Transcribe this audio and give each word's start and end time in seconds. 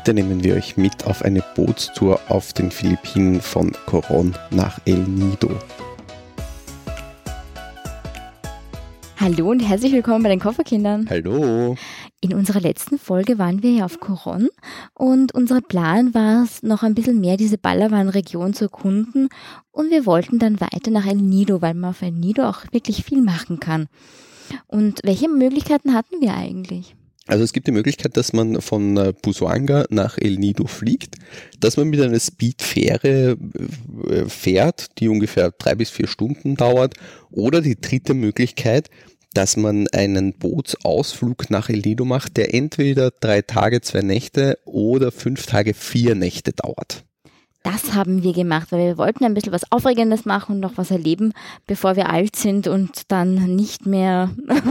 Heute 0.00 0.14
nehmen 0.14 0.42
wir 0.42 0.54
euch 0.54 0.78
mit 0.78 1.04
auf 1.04 1.20
eine 1.20 1.44
Bootstour 1.54 2.18
auf 2.28 2.54
den 2.54 2.70
Philippinen 2.70 3.38
von 3.42 3.70
Coron 3.84 4.34
nach 4.50 4.80
El 4.86 4.96
Nido. 5.00 5.50
Hallo 9.18 9.50
und 9.50 9.60
herzlich 9.60 9.92
willkommen 9.92 10.22
bei 10.22 10.30
den 10.30 10.40
Kofferkindern. 10.40 11.06
Hallo. 11.10 11.76
In 12.22 12.32
unserer 12.32 12.60
letzten 12.60 12.96
Folge 12.98 13.38
waren 13.38 13.62
wir 13.62 13.72
ja 13.72 13.84
auf 13.84 14.00
Coron 14.00 14.48
und 14.94 15.34
unser 15.34 15.60
Plan 15.60 16.14
war 16.14 16.44
es, 16.44 16.62
noch 16.62 16.82
ein 16.82 16.94
bisschen 16.94 17.20
mehr 17.20 17.36
diese 17.36 17.58
Balawan-Region 17.58 18.54
zu 18.54 18.64
erkunden 18.64 19.28
und 19.70 19.90
wir 19.90 20.06
wollten 20.06 20.38
dann 20.38 20.62
weiter 20.62 20.90
nach 20.90 21.06
El 21.06 21.16
Nido, 21.16 21.60
weil 21.60 21.74
man 21.74 21.90
auf 21.90 22.00
El 22.00 22.12
Nido 22.12 22.48
auch 22.48 22.62
wirklich 22.72 23.04
viel 23.04 23.20
machen 23.20 23.60
kann. 23.60 23.88
Und 24.66 25.00
welche 25.04 25.28
Möglichkeiten 25.28 25.92
hatten 25.92 26.22
wir 26.22 26.32
eigentlich? 26.32 26.96
Also 27.30 27.44
es 27.44 27.52
gibt 27.52 27.68
die 27.68 27.72
Möglichkeit, 27.72 28.16
dass 28.16 28.32
man 28.32 28.60
von 28.60 28.96
äh, 28.96 29.12
Busuanga 29.22 29.84
nach 29.88 30.18
El 30.18 30.36
Nido 30.36 30.66
fliegt, 30.66 31.14
dass 31.60 31.76
man 31.76 31.88
mit 31.88 32.00
einer 32.00 32.18
Speedfähre 32.18 33.36
äh, 34.08 34.24
fährt, 34.24 34.98
die 34.98 35.08
ungefähr 35.08 35.52
drei 35.52 35.76
bis 35.76 35.90
vier 35.90 36.08
Stunden 36.08 36.56
dauert. 36.56 36.94
Oder 37.30 37.60
die 37.60 37.80
dritte 37.80 38.14
Möglichkeit, 38.14 38.90
dass 39.32 39.56
man 39.56 39.86
einen 39.92 40.32
Bootsausflug 40.32 41.50
nach 41.50 41.68
El 41.68 41.82
Nido 41.82 42.04
macht, 42.04 42.36
der 42.36 42.52
entweder 42.52 43.12
drei 43.12 43.42
Tage, 43.42 43.80
zwei 43.80 44.00
Nächte 44.00 44.58
oder 44.64 45.12
fünf 45.12 45.46
Tage, 45.46 45.72
vier 45.72 46.16
Nächte 46.16 46.52
dauert. 46.52 47.04
Das 47.62 47.92
haben 47.92 48.22
wir 48.22 48.32
gemacht, 48.32 48.72
weil 48.72 48.86
wir 48.86 48.98
wollten 48.98 49.24
ein 49.24 49.34
bisschen 49.34 49.52
was 49.52 49.70
Aufregendes 49.70 50.24
machen 50.24 50.54
und 50.54 50.60
noch 50.60 50.78
was 50.78 50.90
erleben, 50.90 51.32
bevor 51.66 51.94
wir 51.94 52.08
alt 52.08 52.34
sind 52.34 52.66
und 52.66 53.02
dann 53.08 53.54
nicht 53.54 53.84
mehr 53.84 54.30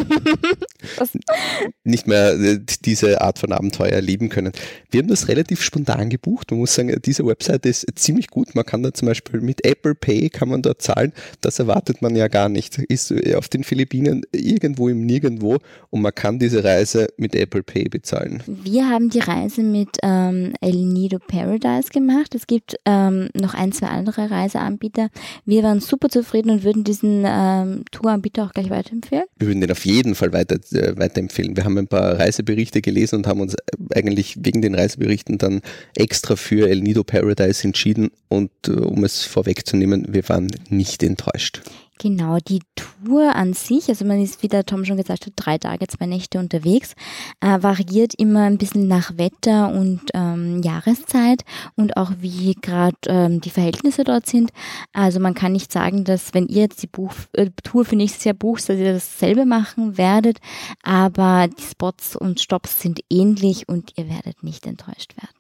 nicht 1.84 2.07
mehr 2.07 2.34
äh, 2.34 2.59
diese 2.84 3.21
Art 3.21 3.38
von 3.38 3.52
Abenteuer 3.52 3.91
erleben 3.91 4.29
können. 4.29 4.53
Wir 4.89 5.02
haben 5.02 5.07
das 5.07 5.27
relativ 5.27 5.62
spontan 5.62 6.09
gebucht. 6.09 6.49
Man 6.49 6.62
muss 6.62 6.73
sagen, 6.73 6.99
diese 7.05 7.26
Webseite 7.27 7.70
ist 7.70 7.85
ziemlich 7.93 8.27
gut. 8.27 8.55
Man 8.55 8.65
kann 8.65 8.81
da 8.81 8.91
zum 8.91 9.07
Beispiel 9.07 9.41
mit 9.41 9.63
Apple 9.65 9.93
Pay 9.93 10.29
kann 10.29 10.49
man 10.49 10.63
dort 10.63 10.81
zahlen. 10.81 11.13
Das 11.41 11.59
erwartet 11.59 12.01
man 12.01 12.15
ja 12.15 12.27
gar 12.27 12.49
nicht. 12.49 12.79
Ist 12.79 13.12
äh, 13.12 13.35
auf 13.35 13.49
den 13.49 13.63
Philippinen 13.63 14.24
irgendwo 14.31 14.90
im 14.90 15.05
Nirgendwo 15.05 15.59
und 15.91 16.01
man 16.01 16.15
kann 16.15 16.40
diese 16.40 16.63
Reise 16.63 17.09
mit 17.18 17.35
Apple 17.35 17.62
Pay 17.62 17.90
bezahlen. 17.90 18.41
Wir 18.48 18.90
haben 18.90 19.09
die 19.09 19.20
Reise 19.20 19.62
mit 19.62 19.90
ähm, 20.01 20.53
El 20.59 20.76
Nido 20.76 21.20
Paradise 21.20 21.90
gemacht. 21.90 22.34
Es 22.34 22.48
gibt 22.48 22.79
ähm, 22.85 23.30
noch 23.34 23.54
ein, 23.54 23.72
zwei 23.72 23.88
andere 23.88 24.30
Reiseanbieter. 24.30 25.10
Wir 25.46 25.63
waren 25.63 25.80
super 25.80 26.10
zufrieden 26.10 26.49
und 26.52 26.63
würden 26.63 26.84
diesen 26.84 27.24
ähm, 27.26 27.84
Touranbieter 27.91 28.46
auch 28.46 28.54
gleich 28.54 28.70
weiterempfehlen. 28.70 29.26
Wir 29.38 29.48
würden 29.48 29.62
den 29.62 29.71
auf 29.71 29.86
jeden 29.86 30.16
Fall 30.16 30.34
weiter, 30.34 30.55
äh, 30.74 30.98
weiterempfehlen. 30.98 31.55
Wir 31.55 31.66
haben 31.66 31.77
ein 31.77 31.88
paar 31.88 32.20
Reiseberichte 32.20 32.82
gelesen 32.82 33.18
und 33.18 33.27
haben 33.27 33.41
uns 33.41 33.55
eigentlich 33.94 34.38
wegen 34.41 34.62
den 34.62 34.76
Reiseberichten 34.76 35.38
dann 35.38 35.62
extra 35.96 36.36
für 36.36 36.70
El 36.70 36.82
Nido 36.82 37.04
Paradise 37.04 37.63
entschieden 37.63 38.12
und 38.27 38.52
äh, 38.68 38.71
um 38.71 39.04
es 39.04 39.24
vorwegzunehmen, 39.24 40.08
wir 40.10 40.27
waren 40.30 40.48
nicht 40.70 41.04
enttäuscht. 41.04 41.62
Genau, 42.02 42.38
die 42.38 42.62
Tour 42.76 43.36
an 43.36 43.52
sich, 43.52 43.90
also 43.90 44.05
man 44.05 44.22
ist, 44.22 44.42
wie 44.42 44.48
der 44.48 44.66
Tom 44.66 44.86
schon 44.86 44.96
gesagt 44.96 45.26
hat, 45.26 45.34
drei 45.36 45.58
Tage, 45.58 45.86
zwei 45.88 46.05
Nächte 46.05 46.40
unterwegs, 46.40 46.96
äh, 47.42 47.62
variiert 47.62 48.14
immer 48.18 48.46
ein 48.46 48.58
bisschen 48.58 48.88
nach 48.88 49.18
Wetter 49.18 49.70
und 49.74 50.04
ähm, 50.14 50.62
Jahreszeit 50.64 51.44
und 51.76 51.98
auch 51.98 52.12
wie 52.20 52.54
gerade 52.54 52.96
ähm, 53.08 53.42
die 53.42 53.50
Verhältnisse 53.50 54.05
dort 54.05 54.27
sind. 54.27 54.52
Also 54.94 55.20
man 55.20 55.34
kann 55.34 55.52
nicht 55.52 55.74
sagen, 55.74 56.05
dass 56.05 56.34
wenn 56.34 56.48
ihr 56.48 56.62
jetzt 56.62 56.82
die 56.82 56.88
Buch, 56.88 57.12
äh, 57.34 57.50
Tour 57.66 57.84
für 57.84 57.98
nächstes 57.98 58.24
Jahr 58.24 58.36
bucht, 58.36 58.70
dass 58.70 58.80
ihr 58.80 58.94
dasselbe 58.94 59.46
machen 59.46 59.98
werdet, 59.98 60.40
aber 60.82 61.50
die 61.50 61.64
Spots 61.64 62.16
und 62.16 62.40
Stops 62.40 62.82
sind 62.82 63.02
ähnlich 63.10 63.68
und 63.68 63.92
ihr 63.98 64.08
werdet 64.08 64.42
nicht 64.42 64.66
enttäuscht 64.66 65.18
werden. 65.18 65.38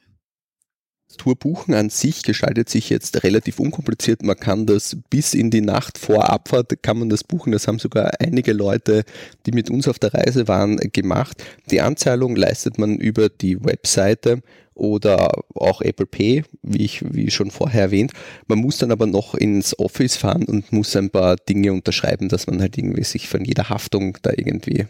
Tour 1.19 1.35
buchen 1.35 1.75
an 1.75 1.89
sich 1.91 2.23
gestaltet 2.23 2.69
sich 2.69 2.89
jetzt 2.89 3.23
relativ 3.23 3.59
unkompliziert. 3.59 4.23
Man 4.23 4.37
kann 4.37 4.65
das 4.65 4.97
bis 5.09 5.35
in 5.35 5.51
die 5.51 5.61
Nacht 5.61 5.99
vor 5.99 6.29
Abfahrt 6.29 6.81
kann 6.81 6.97
man 6.97 7.09
das 7.09 7.23
buchen. 7.23 7.51
Das 7.51 7.67
haben 7.67 7.77
sogar 7.77 8.11
einige 8.19 8.53
Leute, 8.53 9.03
die 9.45 9.51
mit 9.51 9.69
uns 9.69 9.87
auf 9.87 9.99
der 9.99 10.13
Reise 10.13 10.47
waren, 10.47 10.77
gemacht. 10.77 11.43
Die 11.69 11.81
Anzahlung 11.81 12.35
leistet 12.35 12.79
man 12.79 12.95
über 12.97 13.29
die 13.29 13.63
Webseite 13.63 14.41
oder 14.73 15.31
auch 15.55 15.81
Apple 15.81 16.05
Pay, 16.05 16.43
wie 16.63 16.83
ich 16.83 17.03
wie 17.13 17.29
schon 17.29 17.51
vorher 17.51 17.81
erwähnt. 17.83 18.13
Man 18.47 18.59
muss 18.59 18.77
dann 18.77 18.91
aber 18.91 19.05
noch 19.05 19.35
ins 19.35 19.77
Office 19.77 20.15
fahren 20.15 20.45
und 20.45 20.71
muss 20.71 20.95
ein 20.95 21.09
paar 21.09 21.35
Dinge 21.35 21.73
unterschreiben, 21.73 22.29
dass 22.29 22.47
man 22.47 22.61
halt 22.61 22.77
irgendwie 22.77 23.03
sich 23.03 23.27
von 23.27 23.43
jeder 23.43 23.69
Haftung 23.69 24.17
da 24.21 24.31
irgendwie 24.35 24.87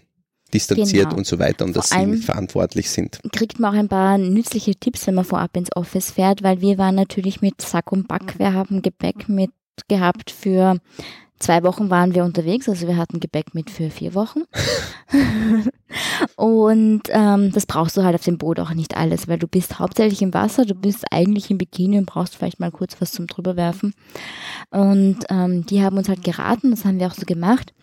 distanziert 0.54 1.06
genau. 1.06 1.18
und 1.18 1.28
so 1.28 1.40
weiter 1.40 1.66
und 1.66 1.76
dass 1.76 1.90
sie 1.90 2.18
verantwortlich 2.18 2.90
sind. 2.90 3.20
Kriegt 3.32 3.60
man 3.60 3.74
auch 3.74 3.80
ein 3.80 3.90
paar 3.90 4.18
nützliche 4.18 4.76
Tipps, 4.76 5.08
wenn 5.08 5.16
man 5.16 5.26
vorab 5.26 5.56
ins 5.56 5.76
Office 5.76 6.12
fährt, 6.12 6.44
weil 6.44 6.62
wir 6.62 6.78
waren 6.78 6.96
natürlich 6.96 7.42
mit 7.42 7.62
Sack 7.62 7.92
und 7.92 8.08
Back, 8.08 8.38
wir 8.38 8.54
haben 8.54 8.82
Gepäck 8.82 9.30
mit 9.30 9.52
gehabt 9.88 10.32
für 10.32 10.80
zwei 11.40 11.64
Wochen 11.64 11.90
waren 11.90 12.14
wir 12.14 12.26
unterwegs, 12.26 12.68
also 12.70 12.88
wir 12.88 12.98
hatten 12.98 13.20
Gepäck 13.20 13.56
mit 13.56 13.70
für 13.70 13.90
vier 13.90 14.14
Wochen. 14.14 14.42
und 16.36 17.04
ähm, 17.10 17.52
das 17.52 17.66
brauchst 17.66 17.98
du 17.98 18.04
halt 18.04 18.16
auf 18.16 18.24
dem 18.24 18.38
Boot 18.38 18.60
auch 18.60 18.74
nicht 18.74 18.98
alles, 18.98 19.28
weil 19.28 19.40
du 19.40 19.48
bist 19.48 19.80
hauptsächlich 19.80 20.22
im 20.22 20.34
Wasser, 20.34 20.66
du 20.66 20.76
bist 20.76 21.06
eigentlich 21.12 21.50
im 21.50 21.58
Bikini 21.58 21.98
und 21.98 22.06
brauchst 22.06 22.36
vielleicht 22.36 22.60
mal 22.60 22.72
kurz 22.72 23.00
was 23.00 23.12
zum 23.12 23.28
drüberwerfen. 23.28 23.94
Und 24.70 25.20
ähm, 25.30 25.66
die 25.66 25.82
haben 25.82 25.98
uns 25.98 26.10
halt 26.10 26.24
geraten, 26.24 26.72
das 26.72 26.86
haben 26.86 27.00
wir 27.00 27.08
auch 27.08 27.16
so 27.16 27.26
gemacht 27.26 27.74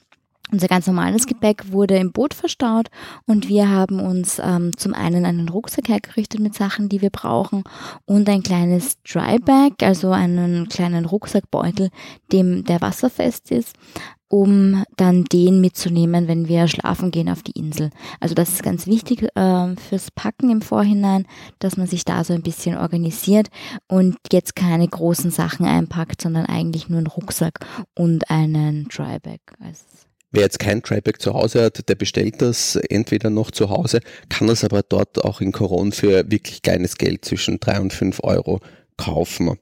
unser 0.52 0.68
ganz 0.68 0.86
normales 0.86 1.26
Gepäck 1.26 1.72
wurde 1.72 1.96
im 1.96 2.12
Boot 2.12 2.34
verstaut 2.34 2.88
und 3.26 3.48
wir 3.48 3.68
haben 3.68 4.00
uns 4.00 4.40
ähm, 4.42 4.76
zum 4.76 4.94
einen 4.94 5.24
einen 5.24 5.48
Rucksack 5.48 5.88
hergerichtet 5.88 6.40
mit 6.40 6.54
Sachen, 6.54 6.88
die 6.88 7.02
wir 7.02 7.10
brauchen 7.10 7.64
und 8.04 8.28
ein 8.28 8.42
kleines 8.42 9.02
Dryback, 9.02 9.82
also 9.82 10.10
einen 10.10 10.68
kleinen 10.68 11.04
Rucksackbeutel, 11.04 11.90
dem 12.32 12.64
der 12.64 12.80
wasserfest 12.80 13.50
ist, 13.50 13.74
um 14.28 14.84
dann 14.96 15.24
den 15.24 15.60
mitzunehmen, 15.60 16.26
wenn 16.28 16.48
wir 16.48 16.66
schlafen 16.68 17.10
gehen 17.10 17.28
auf 17.28 17.42
die 17.42 17.58
Insel. 17.58 17.90
Also 18.20 18.34
das 18.34 18.50
ist 18.50 18.62
ganz 18.62 18.86
wichtig 18.86 19.22
äh, 19.36 19.76
fürs 19.76 20.10
Packen 20.10 20.50
im 20.50 20.62
Vorhinein, 20.62 21.26
dass 21.58 21.76
man 21.76 21.86
sich 21.86 22.04
da 22.04 22.24
so 22.24 22.34
ein 22.34 22.42
bisschen 22.42 22.76
organisiert 22.76 23.48
und 23.88 24.16
jetzt 24.32 24.56
keine 24.56 24.86
großen 24.86 25.30
Sachen 25.30 25.66
einpackt, 25.66 26.22
sondern 26.22 26.46
eigentlich 26.46 26.88
nur 26.88 26.98
einen 26.98 27.06
Rucksack 27.06 27.60
und 27.94 28.30
einen 28.30 28.88
Dryback. 28.88 29.40
Also 29.60 30.05
Wer 30.36 30.42
jetzt 30.42 30.58
kein 30.58 30.82
Tryback 30.82 31.22
zu 31.22 31.32
Hause 31.32 31.62
hat, 31.62 31.88
der 31.88 31.94
bestellt 31.94 32.42
das 32.42 32.76
entweder 32.76 33.30
noch 33.30 33.50
zu 33.50 33.70
Hause, 33.70 34.00
kann 34.28 34.48
das 34.48 34.64
aber 34.64 34.82
dort 34.82 35.24
auch 35.24 35.40
in 35.40 35.50
Coron 35.50 35.92
für 35.92 36.30
wirklich 36.30 36.60
kleines 36.60 36.98
Geld 36.98 37.24
zwischen 37.24 37.58
drei 37.58 37.80
und 37.80 37.94
fünf 37.94 38.20
Euro 38.22 38.60
kaufen. 38.98 39.56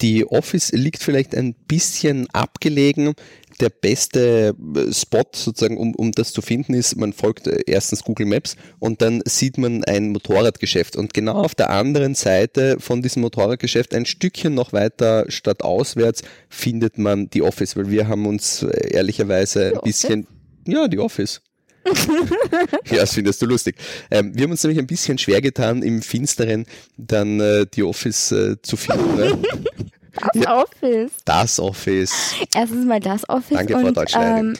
Die 0.00 0.26
Office 0.26 0.72
liegt 0.72 1.04
vielleicht 1.04 1.36
ein 1.36 1.54
bisschen 1.54 2.28
abgelegen 2.30 3.14
der 3.60 3.70
beste 3.70 4.54
äh, 4.76 4.92
Spot 4.92 5.24
sozusagen, 5.32 5.76
um, 5.76 5.94
um 5.94 6.12
das 6.12 6.32
zu 6.32 6.42
finden, 6.42 6.74
ist, 6.74 6.96
man 6.96 7.12
folgt 7.12 7.46
äh, 7.46 7.60
erstens 7.66 8.02
Google 8.02 8.26
Maps 8.26 8.56
und 8.78 9.02
dann 9.02 9.22
sieht 9.26 9.58
man 9.58 9.84
ein 9.84 10.10
Motorradgeschäft. 10.10 10.96
Und 10.96 11.14
genau 11.14 11.34
auf 11.34 11.54
der 11.54 11.70
anderen 11.70 12.14
Seite 12.14 12.76
von 12.80 13.02
diesem 13.02 13.22
Motorradgeschäft, 13.22 13.94
ein 13.94 14.06
Stückchen 14.06 14.54
noch 14.54 14.72
weiter 14.72 15.26
stadtauswärts, 15.28 16.22
findet 16.48 16.98
man 16.98 17.30
die 17.30 17.42
Office, 17.42 17.76
weil 17.76 17.90
wir 17.90 18.08
haben 18.08 18.26
uns 18.26 18.62
äh, 18.62 18.92
ehrlicherweise 18.92 19.74
ein 19.74 19.80
bisschen, 19.82 20.26
ja, 20.66 20.88
die 20.88 20.98
Office. 20.98 21.40
ja, 22.90 22.98
das 22.98 23.14
findest 23.14 23.40
du 23.40 23.46
lustig. 23.46 23.76
Ähm, 24.10 24.32
wir 24.34 24.44
haben 24.44 24.50
uns 24.50 24.62
nämlich 24.62 24.78
ein 24.78 24.86
bisschen 24.86 25.16
schwer 25.18 25.40
getan, 25.40 25.82
im 25.82 26.02
Finsteren 26.02 26.66
dann 26.96 27.40
äh, 27.40 27.66
die 27.72 27.82
Office 27.82 28.32
äh, 28.32 28.60
zu 28.62 28.76
finden. 28.76 29.16
Ne? 29.16 29.38
Das 30.34 30.46
Office. 30.46 31.12
Das 31.24 31.60
Office. 31.60 32.34
Erstens 32.54 32.86
mal 32.86 33.00
das 33.00 33.28
Office. 33.28 33.56
Danke, 33.56 33.78
Frau 33.78 33.86
und, 33.86 33.98
ähm, 34.14 34.56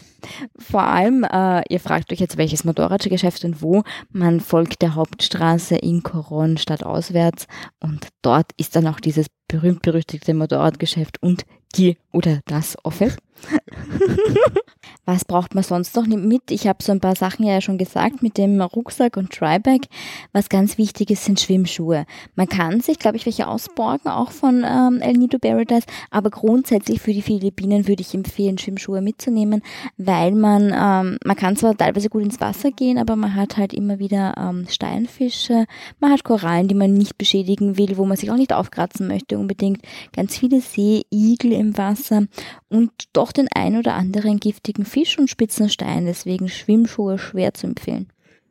Vor 0.58 0.82
allem, 0.82 1.24
äh, 1.24 1.62
ihr 1.68 1.80
fragt 1.80 2.12
euch 2.12 2.20
jetzt, 2.20 2.36
welches 2.36 2.64
Motorradgeschäft 2.64 3.44
und 3.44 3.62
wo. 3.62 3.82
Man 4.10 4.40
folgt 4.40 4.82
der 4.82 4.94
Hauptstraße 4.94 5.76
in 5.76 6.02
Coron 6.02 6.58
stadtauswärts 6.58 7.46
und 7.80 8.08
dort 8.22 8.50
ist 8.56 8.76
dann 8.76 8.86
auch 8.86 9.00
dieses 9.00 9.26
berühmt-berüchtigte 9.48 10.34
Motorradgeschäft 10.34 11.22
und 11.22 11.44
die 11.74 11.96
oder 12.12 12.40
das 12.46 12.76
Office. 12.84 13.16
Was 15.04 15.24
braucht 15.24 15.54
man 15.54 15.64
sonst 15.64 15.96
noch 15.96 16.06
mit? 16.06 16.50
Ich 16.50 16.68
habe 16.68 16.82
so 16.82 16.92
ein 16.92 17.00
paar 17.00 17.16
Sachen 17.16 17.44
ja 17.44 17.60
schon 17.60 17.78
gesagt 17.78 18.22
mit 18.22 18.38
dem 18.38 18.60
Rucksack 18.60 19.16
und 19.16 19.30
Tryback. 19.32 19.86
Was 20.32 20.48
ganz 20.48 20.78
wichtig 20.78 21.10
ist, 21.10 21.24
sind 21.24 21.40
Schwimmschuhe. 21.40 22.06
Man 22.36 22.48
kann 22.48 22.80
sich, 22.80 22.98
glaube 22.98 23.16
ich, 23.16 23.26
welche 23.26 23.48
ausborgen, 23.48 24.10
auch 24.10 24.30
von 24.30 24.64
ähm, 24.64 25.00
El 25.00 25.14
Nido 25.14 25.38
Paradise, 25.38 25.86
aber 26.10 26.30
grundsätzlich 26.30 27.00
für 27.00 27.12
die 27.12 27.22
Philippinen 27.22 27.88
würde 27.88 28.02
ich 28.02 28.14
empfehlen, 28.14 28.58
Schwimmschuhe 28.58 29.00
mitzunehmen, 29.00 29.62
weil 29.96 30.32
man, 30.32 30.66
ähm, 30.66 31.18
man 31.24 31.36
kann 31.36 31.56
zwar 31.56 31.76
teilweise 31.76 32.08
gut 32.08 32.22
ins 32.22 32.40
Wasser 32.40 32.70
gehen, 32.70 32.98
aber 32.98 33.16
man 33.16 33.34
hat 33.34 33.56
halt 33.56 33.72
immer 33.72 33.98
wieder 33.98 34.34
ähm, 34.36 34.66
Steinfische, 34.68 35.66
man 35.98 36.12
hat 36.12 36.24
Korallen, 36.24 36.68
die 36.68 36.74
man 36.74 36.94
nicht 36.94 37.18
beschädigen 37.18 37.76
will, 37.78 37.96
wo 37.96 38.04
man 38.04 38.16
sich 38.16 38.30
auch 38.30 38.36
nicht 38.36 38.52
aufkratzen 38.52 39.08
möchte 39.08 39.38
unbedingt, 39.38 39.80
ganz 40.14 40.38
viele 40.38 40.60
Seeigel 40.60 41.52
im 41.52 41.76
Wasser 41.76 42.26
und 42.68 42.90
doch 43.12 43.29
auch 43.30 43.32
den 43.32 43.48
ein 43.54 43.76
oder 43.76 43.94
anderen 43.94 44.40
giftigen 44.40 44.84
Fisch 44.84 45.16
und 45.18 45.30
spitzen 45.30 45.68
Stein, 45.68 46.04
deswegen 46.04 46.48
Schwimmschuhe 46.48 47.16
schwer 47.16 47.54
zu 47.54 47.68
empfehlen. 47.68 48.08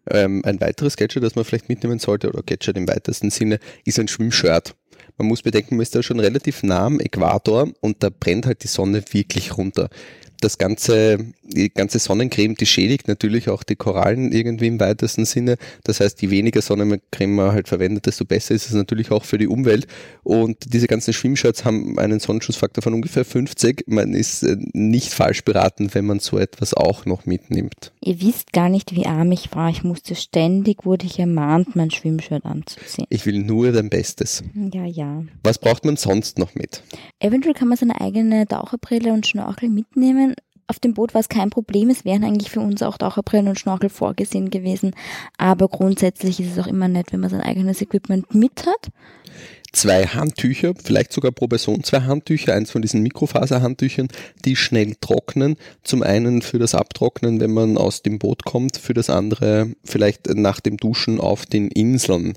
Ähm, 0.10 0.42
ein 0.46 0.62
weiteres 0.62 0.96
Gadget, 0.96 1.22
das 1.22 1.36
man 1.36 1.44
vielleicht 1.44 1.68
mitnehmen 1.68 2.00
sollte, 2.00 2.30
oder 2.30 2.42
Gadget 2.44 2.78
im 2.78 2.88
weitesten 2.88 3.30
Sinne, 3.30 3.60
ist 3.84 4.00
ein 4.00 4.08
Schwimmshirt. 4.08 4.76
Man 5.18 5.28
muss 5.28 5.42
bedenken, 5.42 5.76
man 5.76 5.84
ist 5.84 5.96
da 5.96 6.02
schon 6.02 6.22
relativ 6.22 6.64
nah 6.64 6.86
am 6.86 7.02
Äquator 7.02 7.68
und 7.82 8.02
da 8.02 8.10
brennt 8.10 8.46
halt 8.46 8.64
die 8.64 8.68
Sonne 8.68 9.04
wirklich 9.12 9.58
runter 9.58 9.90
das 10.42 10.58
ganze, 10.58 11.18
die 11.44 11.70
ganze 11.70 12.00
Sonnencreme, 12.00 12.56
die 12.56 12.66
schädigt 12.66 13.08
natürlich 13.08 13.50
auch 13.50 13.64
die 13.64 13.76
Korallen 13.76 14.32
irgendwie 14.32 14.68
im 14.68 14.80
weitesten 14.80 15.26
Sinne. 15.26 15.58
Das 15.84 16.00
heißt, 16.00 16.22
je 16.22 16.30
weniger 16.30 16.62
Sonnencreme 16.62 17.36
man 17.36 17.52
halt 17.52 17.68
verwendet, 17.68 18.06
desto 18.06 18.26
besser 18.26 18.56
ist 18.56 18.68
es 18.68 18.74
natürlich 18.74 19.12
auch 19.12 19.26
für 19.26 19.38
die 19.38 19.48
Umwelt. 19.48 19.88
Und 20.24 20.74
diese 20.74 20.88
ganzen 20.88 21.14
Schwimmshirts 21.14 21.66
haben 21.66 21.98
einen 22.00 22.20
Sonnenschutzfaktor 22.20 22.82
von 22.82 22.94
ungefähr 22.94 23.26
50. 23.26 23.86
Man 23.88 24.14
ist 24.14 24.44
äh, 24.44 24.58
nicht 24.74 25.14
falsch 25.14 25.44
beraten, 25.44 25.94
wenn 25.94 26.06
man 26.06 26.20
so 26.20 26.38
etwas 26.38 26.74
auch 26.74 27.06
noch 27.06 27.26
mitnimmt. 27.26 27.92
Ihr 28.02 28.22
wisst 28.22 28.54
gar 28.54 28.70
nicht, 28.70 28.96
wie 28.96 29.06
arm 29.06 29.32
ich 29.32 29.54
war. 29.54 29.70
Ich 29.70 29.84
musste 29.84 30.16
ständig, 30.16 30.86
wurde 30.86 31.06
ich 31.06 31.20
ermahnt, 31.20 31.76
mein 31.76 31.92
Schwimmshirt 31.92 32.46
anzuziehen. 32.46 33.08
Ich 33.10 33.26
will 33.26 33.40
nur 33.40 33.72
dein 33.72 33.90
Bestes. 33.90 34.44
Ja, 34.74 34.86
ja. 34.86 35.24
Was 35.44 35.60
braucht 35.60 35.86
man 35.86 35.98
sonst 35.98 36.40
noch 36.40 36.56
mit? 36.56 36.84
Eventuell 37.20 37.54
kann 37.54 37.68
man 37.68 37.78
seine 37.78 38.00
eigene 38.00 38.48
Taucherbrille 38.48 39.12
und 39.14 39.28
Schnorchel 39.28 39.70
mitnehmen 39.70 40.29
auf 40.70 40.80
dem 40.80 40.94
Boot 40.94 41.14
war 41.14 41.22
es 41.22 41.30
kein 41.30 41.50
Problem. 41.50 41.90
Es 41.90 42.06
wären 42.06 42.24
eigentlich 42.24 42.52
für 42.52 42.60
uns 42.60 42.84
auch 42.84 42.98
Taucherbrillen 42.98 43.48
und 43.48 43.60
Schnorchel 43.60 43.90
vorgesehen 43.90 44.52
gewesen. 44.52 44.94
Aber 45.38 45.68
grundsätzlich 45.68 46.40
ist 46.40 46.52
es 46.52 46.60
auch 46.60 46.68
immer 46.68 46.88
nett, 46.88 47.12
wenn 47.12 47.20
man 47.20 47.32
sein 47.32 47.42
eigenes 47.42 47.82
Equipment 47.82 48.34
mit 48.36 48.66
hat. 48.68 48.92
Zwei 49.72 50.06
Handtücher, 50.06 50.74
vielleicht 50.84 51.12
sogar 51.12 51.32
pro 51.32 51.48
Person 51.48 51.84
zwei 51.84 52.02
Handtücher, 52.02 52.54
eins 52.54 52.72
von 52.72 52.82
diesen 52.82 53.02
Mikrofaserhandtüchern, 53.02 54.08
die 54.46 54.56
schnell 54.56 54.96
trocknen. 55.00 55.58
Zum 55.84 56.04
einen 56.04 56.42
für 56.42 56.60
das 56.60 56.76
Abtrocknen, 56.76 57.40
wenn 57.40 57.52
man 57.52 57.78
aus 57.78 58.02
dem 58.02 58.20
Boot 58.20 58.46
kommt, 58.46 58.78
für 58.78 58.94
das 58.94 59.10
andere 59.10 59.74
vielleicht 59.84 60.28
nach 60.36 60.60
dem 60.60 60.78
Duschen 60.78 61.20
auf 61.20 61.46
den 61.46 61.70
Inseln 61.70 62.34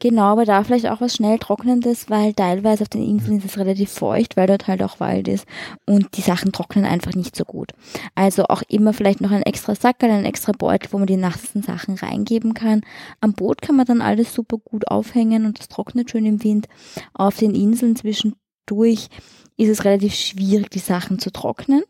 Genau, 0.00 0.22
aber 0.22 0.44
da 0.44 0.62
vielleicht 0.62 0.86
auch 0.86 1.00
was 1.00 1.14
schnell 1.14 1.38
Trocknendes, 1.38 2.08
weil 2.08 2.32
teilweise 2.32 2.82
auf 2.82 2.88
den 2.88 3.02
Inseln 3.02 3.38
ist 3.38 3.44
es 3.44 3.58
relativ 3.58 3.90
feucht, 3.90 4.36
weil 4.36 4.46
dort 4.46 4.68
halt 4.68 4.82
auch 4.82 5.00
Wald 5.00 5.26
ist 5.26 5.44
und 5.86 6.16
die 6.16 6.20
Sachen 6.20 6.52
trocknen 6.52 6.84
einfach 6.84 7.14
nicht 7.14 7.34
so 7.34 7.44
gut. 7.44 7.72
Also 8.14 8.44
auch 8.44 8.62
immer 8.68 8.92
vielleicht 8.92 9.20
noch 9.20 9.32
ein 9.32 9.42
extra 9.42 9.74
Sackerl, 9.74 10.10
ein 10.10 10.24
extra 10.24 10.52
Beutel, 10.52 10.92
wo 10.92 10.98
man 10.98 11.06
die 11.06 11.16
nassen 11.16 11.62
Sachen 11.62 11.96
reingeben 11.96 12.54
kann. 12.54 12.82
Am 13.20 13.32
Boot 13.32 13.60
kann 13.60 13.76
man 13.76 13.86
dann 13.86 14.00
alles 14.00 14.32
super 14.32 14.58
gut 14.58 14.88
aufhängen 14.88 15.46
und 15.46 15.58
das 15.58 15.68
trocknet 15.68 16.10
schön 16.10 16.26
im 16.26 16.44
Wind. 16.44 16.68
Auf 17.12 17.36
den 17.38 17.54
Inseln 17.54 17.96
zwischendurch 17.96 19.08
ist 19.56 19.68
es 19.68 19.84
relativ 19.84 20.14
schwierig, 20.14 20.70
die 20.70 20.78
Sachen 20.78 21.18
zu 21.18 21.32
trocknen 21.32 21.82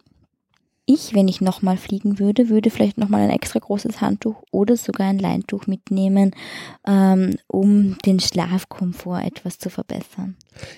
ich, 0.88 1.14
wenn 1.14 1.28
ich 1.28 1.42
nochmal 1.42 1.76
fliegen 1.76 2.18
würde, 2.18 2.48
würde 2.48 2.70
vielleicht 2.70 2.96
nochmal 2.96 3.20
ein 3.20 3.30
extra 3.30 3.58
großes 3.58 4.00
Handtuch 4.00 4.42
oder 4.50 4.76
sogar 4.76 5.06
ein 5.08 5.18
Leintuch 5.18 5.66
mitnehmen, 5.66 6.34
ähm, 6.86 7.36
um 7.46 7.98
den 8.06 8.20
Schlafkomfort 8.20 9.20
etwas 9.22 9.58
zu 9.58 9.68
verbessern. 9.68 10.36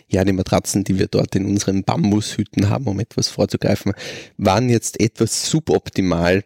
Ja, 0.08 0.24
die 0.24 0.32
Matratzen, 0.32 0.84
die 0.84 0.98
wir 0.98 1.06
dort 1.06 1.34
in 1.36 1.46
unseren 1.46 1.84
Bambushütten 1.84 2.70
haben, 2.70 2.86
um 2.86 3.00
etwas 3.00 3.28
vorzugreifen, 3.28 3.92
waren 4.36 4.68
jetzt 4.68 5.00
etwas 5.00 5.50
suboptimal. 5.50 6.44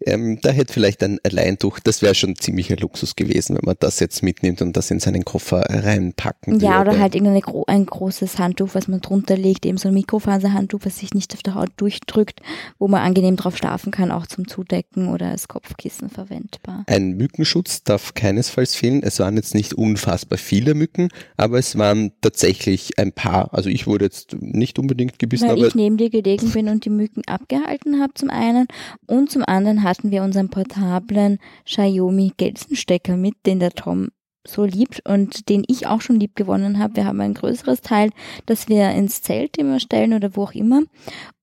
Ähm, 0.00 0.38
da 0.42 0.50
hätte 0.50 0.72
vielleicht 0.72 1.02
ein 1.02 1.18
Leintuch, 1.28 1.80
das 1.80 2.02
wäre 2.02 2.14
schon 2.14 2.36
ziemlicher 2.36 2.76
Luxus 2.76 3.16
gewesen, 3.16 3.56
wenn 3.56 3.64
man 3.64 3.76
das 3.78 4.00
jetzt 4.00 4.22
mitnimmt 4.22 4.62
und 4.62 4.76
das 4.76 4.90
in 4.90 5.00
seinen 5.00 5.24
Koffer 5.24 5.64
reinpacken 5.68 6.60
Ja, 6.60 6.78
würde. 6.78 6.90
oder 6.90 7.00
halt 7.00 7.14
irgendein 7.14 7.42
ein 7.66 7.86
großes 7.86 8.38
Handtuch, 8.38 8.70
was 8.72 8.88
man 8.88 9.00
drunter 9.00 9.36
legt, 9.36 9.66
eben 9.66 9.78
so 9.78 9.88
ein 9.88 9.94
Mikrofaserhandtuch, 9.94 10.80
was 10.84 10.98
sich 10.98 11.14
nicht 11.14 11.34
auf 11.34 11.42
der 11.42 11.54
Haut 11.54 11.70
durchdrückt, 11.76 12.40
wo 12.78 12.88
man 12.88 13.02
angenehm 13.02 13.36
drauf 13.36 13.56
schlafen 13.56 13.90
kann, 13.90 14.10
auch 14.10 14.26
zum 14.26 14.48
Zudecken 14.48 15.08
oder 15.08 15.28
als 15.30 15.48
Kopfkissen 15.48 16.10
verwendbar. 16.10 16.84
Ein 16.86 17.16
Mückenschutz 17.16 17.84
darf 17.84 18.14
keinesfalls 18.14 18.74
fehlen. 18.74 19.02
Es 19.02 19.18
waren 19.20 19.36
jetzt 19.36 19.54
nicht 19.54 19.74
unfassbar 19.74 20.38
viele 20.38 20.74
Mücken, 20.74 21.08
aber 21.36 21.58
es 21.58 21.76
waren 21.78 22.12
tatsächlich 22.20 22.73
ein 22.98 23.12
paar. 23.12 23.52
Also 23.52 23.70
ich 23.70 23.86
wurde 23.86 24.04
jetzt 24.04 24.36
nicht 24.40 24.78
unbedingt 24.78 25.18
gebissen. 25.18 25.48
Weil 25.48 25.64
ich 25.64 25.74
neben 25.74 25.96
dir 25.96 26.10
gelegen 26.10 26.50
bin 26.50 26.68
und 26.68 26.84
die 26.84 26.90
Mücken 26.90 27.22
abgehalten 27.26 28.00
habe 28.00 28.14
zum 28.14 28.30
einen 28.30 28.66
und 29.06 29.30
zum 29.30 29.42
anderen 29.44 29.82
hatten 29.82 30.10
wir 30.10 30.22
unseren 30.22 30.48
portablen 30.50 31.38
Xiaomi 31.64 32.32
Gelsenstecker 32.36 33.16
mit, 33.16 33.34
den 33.46 33.60
der 33.60 33.70
Tom 33.70 34.08
so 34.46 34.64
liebt 34.64 35.02
und 35.08 35.48
den 35.48 35.64
ich 35.66 35.86
auch 35.86 36.00
schon 36.00 36.20
lieb 36.20 36.36
gewonnen 36.36 36.78
habe. 36.78 36.96
Wir 36.96 37.06
haben 37.06 37.20
ein 37.20 37.34
größeres 37.34 37.80
Teil, 37.80 38.10
das 38.46 38.68
wir 38.68 38.90
ins 38.90 39.22
Zelt 39.22 39.56
immer 39.56 39.80
stellen 39.80 40.12
oder 40.12 40.36
wo 40.36 40.44
auch 40.44 40.52
immer 40.52 40.82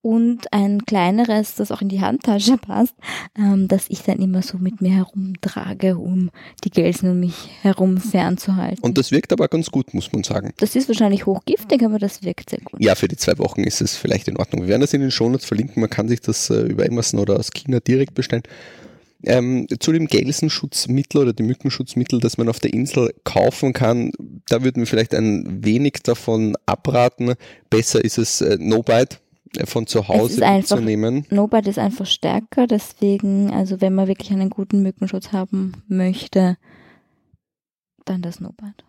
und 0.02 0.52
ein 0.52 0.86
kleineres, 0.86 1.56
das 1.56 1.72
auch 1.72 1.82
in 1.82 1.90
die 1.90 2.02
Handtasche 2.02 2.58
passt, 2.58 2.96
ähm, 3.38 3.68
das 3.68 3.86
ich 3.90 4.02
dann 4.02 4.20
immer 4.20 4.42
so 4.42 4.58
mit 4.58 4.82
mir 4.82 4.92
herumtrage, 4.92 5.98
um 5.98 6.32
die 6.64 6.72
Gelsen 6.72 7.12
um 7.12 7.20
mich 7.20 7.50
herum 7.62 7.98
fernzuhalten. 7.98 8.84
Und 8.84 8.98
das 8.98 9.12
wirkt 9.12 9.32
aber 9.32 9.48
ganz 9.48 9.70
gut, 9.70 9.94
muss 9.94 10.12
man 10.12 10.24
sagen. 10.24 10.54
Das 10.58 10.76
ist 10.76 10.88
wahrscheinlich 10.88 11.26
hochgiftig, 11.26 11.84
aber 11.84 12.00
das 12.00 12.24
wirkt 12.24 12.50
sehr 12.50 12.60
gut. 12.60 12.84
Ja, 12.84 12.96
für 12.96 13.08
die 13.08 13.18
zwei 13.18 13.38
Wochen 13.38 13.64
ist 13.64 13.82
es 13.82 13.96
vielleicht 13.96 14.28
in 14.28 14.38
Ordnung. 14.38 14.64
Wir 14.64 14.70
werden 14.70 14.82
das 14.82 14.94
in 14.94 15.02
den 15.02 15.12
Shownotes 15.12 15.46
verlinken. 15.46 15.82
Man 15.82 15.90
kann 15.90 16.08
sich 16.08 16.22
das 16.22 16.50
äh, 16.50 16.62
über 16.62 16.86
Amazon 16.86 17.20
oder 17.20 17.38
aus 17.38 17.52
China 17.52 17.80
direkt 17.80 18.16
bestellen. 18.16 18.44
Ähm, 19.24 19.68
zu 19.80 19.92
dem 19.92 20.08
Gelsenschutzmittel 20.08 21.22
oder 21.22 21.34
dem 21.34 21.48
Mückenschutzmittel, 21.48 22.20
das 22.20 22.38
man 22.38 22.50
auf 22.50 22.60
der 22.60 22.74
Insel 22.74 23.14
kaufen 23.24 23.74
kann, 23.74 24.12
da 24.48 24.64
würden 24.64 24.82
wir 24.82 24.88
vielleicht 24.88 25.14
ein 25.14 25.64
wenig 25.64 25.94
davon 26.04 26.56
abraten. 26.66 27.36
Besser 27.70 28.04
ist 28.04 28.18
es 28.18 28.42
äh, 28.42 28.58
No-Bite 28.60 29.18
äh, 29.58 29.66
von 29.66 29.88
zu 29.88 30.08
Hause 30.08 30.46
einfach, 30.46 30.78
zu 30.78 30.82
nehmen. 30.82 31.26
No-Bite 31.30 31.70
ist 31.70 31.80
einfach 31.80 32.06
stärker, 32.06 32.68
deswegen, 32.68 33.52
also 33.52 33.82
wenn 33.82 33.94
man 33.94 34.08
wirklich 34.08 34.32
einen 34.32 34.50
guten 34.50 34.82
Mückenschutz 34.82 35.32
haben 35.32 35.74
möchte, 35.88 36.58
dann 38.06 38.22
das 38.22 38.40
No-Bite 38.40 38.84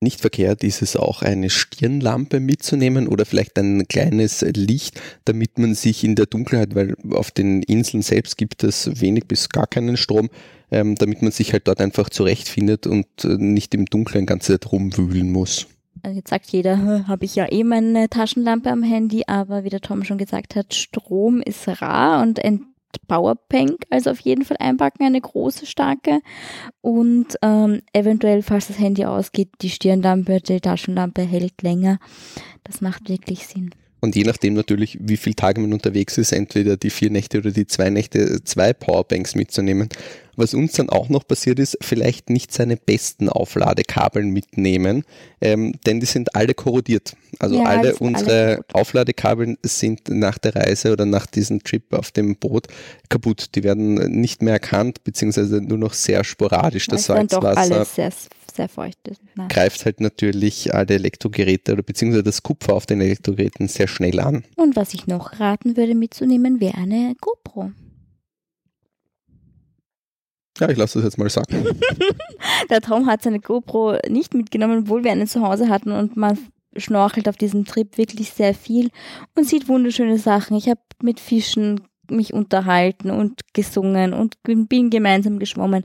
nicht 0.00 0.20
verkehrt 0.20 0.64
ist 0.64 0.82
es 0.82 0.96
auch 0.96 1.22
eine 1.22 1.50
Stirnlampe 1.50 2.40
mitzunehmen 2.40 3.06
oder 3.06 3.26
vielleicht 3.26 3.58
ein 3.58 3.86
kleines 3.86 4.40
Licht, 4.40 5.00
damit 5.24 5.58
man 5.58 5.74
sich 5.74 6.04
in 6.04 6.14
der 6.14 6.26
Dunkelheit, 6.26 6.74
weil 6.74 6.96
auf 7.10 7.30
den 7.30 7.62
Inseln 7.62 8.02
selbst 8.02 8.38
gibt 8.38 8.64
es 8.64 9.00
wenig 9.00 9.26
bis 9.26 9.50
gar 9.50 9.66
keinen 9.66 9.96
Strom, 9.96 10.30
ähm, 10.70 10.94
damit 10.94 11.20
man 11.20 11.32
sich 11.32 11.52
halt 11.52 11.68
dort 11.68 11.80
einfach 11.80 12.08
zurechtfindet 12.08 12.86
und 12.86 13.06
äh, 13.24 13.36
nicht 13.36 13.74
im 13.74 13.84
Dunkeln 13.86 14.26
ganze 14.26 14.52
Zeit 14.52 14.72
rumwühlen 14.72 15.30
muss. 15.30 15.66
Also 16.02 16.16
jetzt 16.16 16.30
sagt 16.30 16.50
jeder, 16.50 17.06
habe 17.06 17.26
ich 17.26 17.34
ja 17.34 17.50
eh 17.50 17.62
meine 17.62 18.08
Taschenlampe 18.08 18.70
am 18.70 18.82
Handy, 18.82 19.24
aber 19.26 19.64
wie 19.64 19.68
der 19.68 19.82
Tom 19.82 20.04
schon 20.04 20.16
gesagt 20.16 20.56
hat, 20.56 20.72
Strom 20.72 21.42
ist 21.42 21.68
rar 21.82 22.22
und 22.22 22.42
ein 22.42 22.69
Powerbank, 23.06 23.84
also 23.90 24.10
auf 24.10 24.20
jeden 24.20 24.44
Fall 24.44 24.56
einpacken, 24.58 25.04
eine 25.04 25.20
große, 25.20 25.66
starke. 25.66 26.20
Und 26.80 27.36
ähm, 27.42 27.82
eventuell, 27.92 28.42
falls 28.42 28.68
das 28.68 28.78
Handy 28.78 29.04
ausgeht, 29.04 29.48
die 29.60 29.70
Stirnlampe, 29.70 30.40
die 30.40 30.60
Taschenlampe 30.60 31.22
hält 31.22 31.62
länger. 31.62 31.98
Das 32.64 32.80
macht 32.80 33.08
wirklich 33.08 33.46
Sinn. 33.46 33.70
Und 34.00 34.16
je 34.16 34.24
nachdem 34.24 34.54
natürlich, 34.54 34.98
wie 35.00 35.18
viele 35.18 35.36
Tage 35.36 35.60
man 35.60 35.72
unterwegs 35.72 36.16
ist, 36.16 36.32
entweder 36.32 36.76
die 36.76 36.90
vier 36.90 37.10
Nächte 37.10 37.38
oder 37.38 37.50
die 37.50 37.66
zwei 37.66 37.90
Nächte, 37.90 38.42
zwei 38.44 38.72
Powerbanks 38.72 39.34
mitzunehmen. 39.34 39.90
Was 40.36 40.54
uns 40.54 40.72
dann 40.72 40.88
auch 40.88 41.08
noch 41.08 41.26
passiert 41.26 41.58
ist, 41.58 41.78
vielleicht 41.80 42.30
nicht 42.30 42.52
seine 42.52 42.76
besten 42.76 43.28
Aufladekabeln 43.28 44.30
mitnehmen, 44.30 45.04
ähm, 45.40 45.74
denn 45.86 46.00
die 46.00 46.06
sind 46.06 46.34
alle 46.34 46.54
korrodiert. 46.54 47.14
Also 47.38 47.56
ja, 47.56 47.64
alle 47.64 47.94
unsere 47.96 48.30
alle 48.30 48.64
Aufladekabel 48.72 49.56
sind 49.62 50.08
nach 50.08 50.38
der 50.38 50.56
Reise 50.56 50.92
oder 50.92 51.06
nach 51.06 51.26
diesem 51.26 51.62
Trip 51.62 51.92
auf 51.92 52.10
dem 52.10 52.36
Boot 52.36 52.66
kaputt. 53.08 53.54
Die 53.54 53.64
werden 53.64 53.94
nicht 53.94 54.42
mehr 54.42 54.54
erkannt, 54.54 55.04
beziehungsweise 55.04 55.60
nur 55.60 55.78
noch 55.78 55.94
sehr 55.94 56.24
sporadisch. 56.24 56.86
Das 56.86 57.04
Salzwasser 57.04 57.86
sehr 58.54 58.68
feucht 58.68 58.98
ist. 59.08 59.20
Greift 59.48 59.84
halt 59.84 60.00
natürlich 60.00 60.74
alle 60.74 60.94
Elektrogeräte 60.94 61.72
oder 61.72 61.82
beziehungsweise 61.82 62.22
das 62.24 62.42
Kupfer 62.42 62.74
auf 62.74 62.86
den 62.86 63.00
Elektrogeräten 63.00 63.68
sehr 63.68 63.88
schnell 63.88 64.20
an. 64.20 64.44
Und 64.56 64.76
was 64.76 64.94
ich 64.94 65.06
noch 65.06 65.40
raten 65.40 65.76
würde 65.76 65.94
mitzunehmen, 65.94 66.60
wäre 66.60 66.76
eine 66.76 67.14
GoPro. 67.20 67.70
Ja, 70.60 70.68
ich 70.68 70.76
lasse 70.76 70.98
das 70.98 71.04
jetzt 71.04 71.18
mal 71.18 71.30
sagen. 71.30 71.66
Der 72.70 72.80
Tom 72.80 73.06
hat 73.06 73.22
seine 73.22 73.40
GoPro 73.40 73.96
nicht 74.08 74.34
mitgenommen, 74.34 74.80
obwohl 74.80 75.04
wir 75.04 75.12
eine 75.12 75.26
zu 75.26 75.40
Hause 75.42 75.68
hatten 75.68 75.90
und 75.90 76.16
man 76.16 76.38
schnorchelt 76.76 77.28
auf 77.28 77.36
diesem 77.36 77.64
Trip 77.64 77.96
wirklich 77.98 78.30
sehr 78.30 78.54
viel 78.54 78.90
und 79.34 79.46
sieht 79.46 79.68
wunderschöne 79.68 80.18
Sachen. 80.18 80.56
Ich 80.56 80.68
habe 80.68 80.80
mit 81.02 81.18
Fischen 81.18 81.80
mich 82.10 82.34
unterhalten 82.34 83.10
und 83.10 83.40
gesungen 83.54 84.12
und 84.12 84.36
bin 84.42 84.90
gemeinsam 84.90 85.38
geschwommen, 85.38 85.84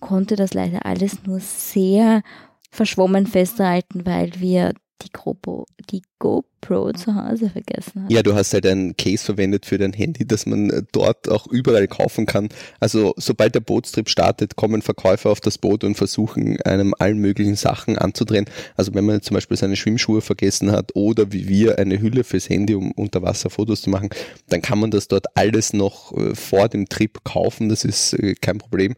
konnte 0.00 0.36
das 0.36 0.54
leider 0.54 0.86
alles 0.86 1.24
nur 1.26 1.40
sehr 1.40 2.22
verschwommen 2.70 3.26
festhalten, 3.26 4.06
weil 4.06 4.32
wir 4.38 4.72
die 5.02 5.10
GoPro, 5.12 5.66
die 5.90 6.02
GoPro 6.18 6.53
zu 6.66 7.14
Hause 7.14 7.50
vergessen 7.50 8.02
haben. 8.02 8.10
Ja, 8.10 8.22
du 8.22 8.34
hast 8.34 8.52
halt 8.52 8.66
ein 8.66 8.96
Case 8.96 9.24
verwendet 9.24 9.66
für 9.66 9.78
dein 9.78 9.92
Handy, 9.92 10.26
das 10.26 10.46
man 10.46 10.70
äh, 10.70 10.82
dort 10.92 11.28
auch 11.28 11.46
überall 11.46 11.88
kaufen 11.88 12.26
kann. 12.26 12.48
Also 12.80 13.14
sobald 13.16 13.54
der 13.54 13.60
Bootstrip 13.60 14.08
startet, 14.08 14.56
kommen 14.56 14.82
Verkäufer 14.82 15.30
auf 15.30 15.40
das 15.40 15.58
Boot 15.58 15.84
und 15.84 15.96
versuchen 15.96 16.60
einem 16.62 16.94
allen 16.98 17.18
möglichen 17.18 17.56
Sachen 17.56 17.98
anzudrehen. 17.98 18.46
Also 18.76 18.94
wenn 18.94 19.04
man 19.04 19.22
zum 19.22 19.34
Beispiel 19.34 19.56
seine 19.56 19.76
Schwimmschuhe 19.76 20.20
vergessen 20.20 20.72
hat 20.72 20.92
oder 20.94 21.32
wie 21.32 21.48
wir 21.48 21.78
eine 21.78 22.00
Hülle 22.00 22.24
fürs 22.24 22.48
Handy, 22.48 22.74
um 22.74 22.92
unter 22.92 23.22
Wasser 23.22 23.50
Fotos 23.50 23.82
zu 23.82 23.90
machen, 23.90 24.10
dann 24.48 24.62
kann 24.62 24.78
man 24.78 24.90
das 24.90 25.08
dort 25.08 25.26
alles 25.36 25.72
noch 25.72 26.12
äh, 26.16 26.34
vor 26.34 26.68
dem 26.68 26.88
Trip 26.88 27.22
kaufen. 27.24 27.68
Das 27.68 27.84
ist 27.84 28.14
äh, 28.14 28.34
kein 28.34 28.58
Problem. 28.58 28.94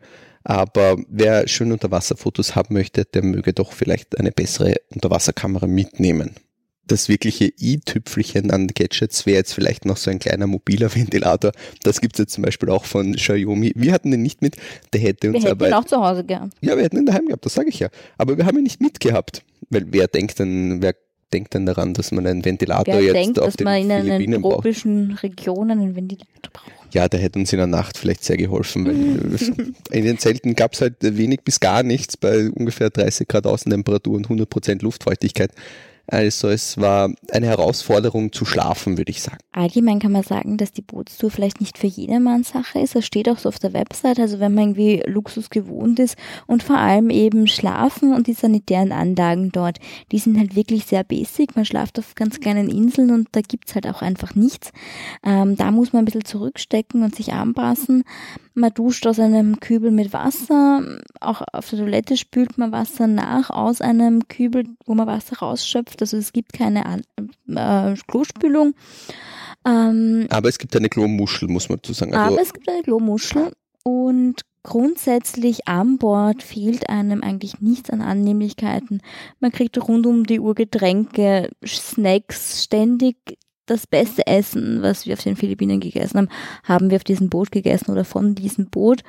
Aber 0.48 0.96
wer 1.08 1.48
schön 1.48 1.72
Unterwasserfotos 1.72 2.54
haben 2.54 2.74
möchte, 2.74 3.04
der 3.04 3.24
möge 3.24 3.52
doch 3.52 3.72
vielleicht 3.72 4.16
eine 4.20 4.30
bessere 4.30 4.76
Unterwasserkamera 4.94 5.66
mitnehmen. 5.66 6.36
Das 6.86 7.08
wirkliche 7.08 7.52
i-Tüpfelchen 7.60 8.50
an 8.50 8.68
Gadgets 8.68 9.26
wäre 9.26 9.38
jetzt 9.38 9.52
vielleicht 9.52 9.84
noch 9.84 9.96
so 9.96 10.10
ein 10.10 10.18
kleiner 10.18 10.46
mobiler 10.46 10.94
Ventilator. 10.94 11.52
Das 11.82 12.00
gibt 12.00 12.16
es 12.16 12.18
jetzt 12.20 12.34
zum 12.34 12.44
Beispiel 12.44 12.70
auch 12.70 12.84
von 12.84 13.14
Xiaomi. 13.14 13.72
Wir 13.74 13.92
hatten 13.92 14.10
den 14.10 14.22
nicht 14.22 14.42
mit, 14.42 14.56
der 14.92 15.00
hätte 15.00 15.28
uns 15.28 15.42
wir 15.42 15.50
hätten 15.50 15.64
ihn 15.64 15.72
auch 15.72 15.84
zu 15.84 15.96
Hause 15.96 16.24
gehabt. 16.24 16.52
Ja, 16.60 16.76
wir 16.76 16.84
hätten 16.84 16.98
ihn 16.98 17.06
daheim 17.06 17.26
gehabt, 17.26 17.44
das 17.44 17.54
sage 17.54 17.68
ich 17.68 17.78
ja. 17.78 17.88
Aber 18.18 18.36
wir 18.36 18.46
haben 18.46 18.56
ihn 18.58 18.64
nicht 18.64 18.80
mitgehabt. 18.80 19.42
Weil 19.70 19.86
wer 19.90 20.06
denkt 20.06 20.38
denn, 20.38 20.80
wer 20.80 20.94
denkt 21.32 21.54
denn 21.54 21.66
daran, 21.66 21.92
dass 21.94 22.12
man 22.12 22.26
einen 22.26 22.44
Ventilator 22.44 22.94
wer 22.94 23.02
jetzt 23.02 23.14
denkt, 23.14 23.38
auf 23.38 23.46
dass 23.46 23.56
den 23.56 23.64
man 23.64 23.90
in 23.90 24.04
Philippinen 24.04 24.42
braucht? 24.42 24.54
tropischen 24.54 25.12
Regionen 25.12 25.72
einen 25.72 25.96
Ventilator 25.96 26.52
braucht? 26.52 26.94
Ja, 26.94 27.08
der 27.08 27.20
hätte 27.20 27.38
uns 27.38 27.52
in 27.52 27.58
der 27.58 27.66
Nacht 27.66 27.98
vielleicht 27.98 28.24
sehr 28.24 28.36
geholfen. 28.36 28.86
Weil 28.86 29.74
in 29.90 30.04
den 30.04 30.18
Zelten 30.18 30.54
gab 30.54 30.74
es 30.74 30.80
halt 30.80 30.96
wenig 31.00 31.40
bis 31.42 31.60
gar 31.60 31.82
nichts 31.82 32.16
bei 32.16 32.48
ungefähr 32.50 32.90
30 32.90 33.26
Grad 33.26 33.46
Außentemperatur 33.46 34.14
und 34.14 34.26
100 34.26 34.48
Prozent 34.48 34.82
Luftfeuchtigkeit. 34.82 35.50
Also 36.06 36.48
es 36.48 36.78
war 36.78 37.10
eine 37.30 37.46
Herausforderung 37.46 38.32
zu 38.32 38.44
schlafen, 38.44 38.98
würde 38.98 39.10
ich 39.10 39.22
sagen. 39.22 39.38
Allgemein 39.56 40.00
kann 40.00 40.12
man 40.12 40.22
sagen, 40.22 40.58
dass 40.58 40.72
die 40.72 40.82
Bootstour 40.82 41.30
vielleicht 41.30 41.62
nicht 41.62 41.78
für 41.78 41.86
jedermann 41.86 42.42
Sache 42.42 42.78
ist. 42.78 42.94
Das 42.94 43.06
steht 43.06 43.26
auch 43.26 43.38
so 43.38 43.48
auf 43.48 43.58
der 43.58 43.72
Website. 43.72 44.20
Also 44.20 44.38
wenn 44.38 44.52
man 44.52 44.64
irgendwie 44.64 45.02
Luxus 45.06 45.48
gewohnt 45.48 45.98
ist 45.98 46.18
und 46.46 46.62
vor 46.62 46.76
allem 46.76 47.08
eben 47.08 47.46
Schlafen 47.46 48.12
und 48.12 48.26
die 48.26 48.34
sanitären 48.34 48.92
Anlagen 48.92 49.52
dort, 49.52 49.78
die 50.12 50.18
sind 50.18 50.36
halt 50.38 50.56
wirklich 50.56 50.84
sehr 50.84 51.04
basic. 51.04 51.56
Man 51.56 51.64
schlaft 51.64 51.98
auf 51.98 52.14
ganz 52.14 52.38
kleinen 52.38 52.68
Inseln 52.68 53.10
und 53.10 53.28
da 53.32 53.40
gibt's 53.40 53.74
halt 53.74 53.86
auch 53.86 54.02
einfach 54.02 54.34
nichts. 54.34 54.72
Ähm, 55.24 55.56
da 55.56 55.70
muss 55.70 55.94
man 55.94 56.02
ein 56.02 56.04
bisschen 56.04 56.26
zurückstecken 56.26 57.02
und 57.02 57.14
sich 57.14 57.32
anpassen. 57.32 58.04
Man 58.52 58.74
duscht 58.74 59.06
aus 59.06 59.18
einem 59.18 59.58
Kübel 59.60 59.90
mit 59.90 60.12
Wasser. 60.12 60.82
Auch 61.20 61.40
auf 61.54 61.70
der 61.70 61.78
Toilette 61.78 62.18
spült 62.18 62.58
man 62.58 62.72
Wasser 62.72 63.06
nach 63.06 63.48
aus 63.48 63.80
einem 63.80 64.28
Kübel, 64.28 64.64
wo 64.84 64.94
man 64.94 65.06
Wasser 65.06 65.38
rausschöpft. 65.38 66.02
Also 66.02 66.18
es 66.18 66.34
gibt 66.34 66.52
keine 66.52 66.84
An 66.84 67.02
äh, 67.48 67.96
Klospülung. 68.06 68.74
Ähm, 69.66 70.26
Aber 70.30 70.48
es 70.48 70.58
gibt 70.58 70.76
eine 70.76 70.88
Klomuschel, 70.88 71.48
muss 71.48 71.68
man 71.68 71.78
dazu 71.78 71.92
sagen. 71.92 72.14
Also, 72.14 72.34
aber 72.34 72.42
es 72.42 72.54
gibt 72.54 72.68
eine 72.68 72.82
Klomuschel 72.82 73.52
und 73.82 74.42
grundsätzlich 74.62 75.68
an 75.68 75.98
Bord 75.98 76.42
fehlt 76.42 76.88
einem 76.88 77.22
eigentlich 77.22 77.60
nichts 77.60 77.90
an 77.90 78.00
Annehmlichkeiten. 78.00 79.00
Man 79.40 79.52
kriegt 79.52 79.76
rund 79.88 80.06
um 80.06 80.24
die 80.24 80.40
Uhr 80.40 80.54
Getränke, 80.54 81.50
Snacks, 81.64 82.64
ständig 82.64 83.16
das 83.66 83.86
beste 83.86 84.26
Essen, 84.26 84.82
was 84.82 85.06
wir 85.06 85.14
auf 85.14 85.22
den 85.22 85.36
Philippinen 85.36 85.80
gegessen 85.80 86.18
haben, 86.18 86.28
haben 86.62 86.90
wir 86.90 86.96
auf 86.96 87.04
diesem 87.04 87.28
Boot 87.28 87.50
gegessen 87.50 87.90
oder 87.90 88.04
von 88.04 88.34
diesem 88.34 88.70
Boot. 88.70 89.02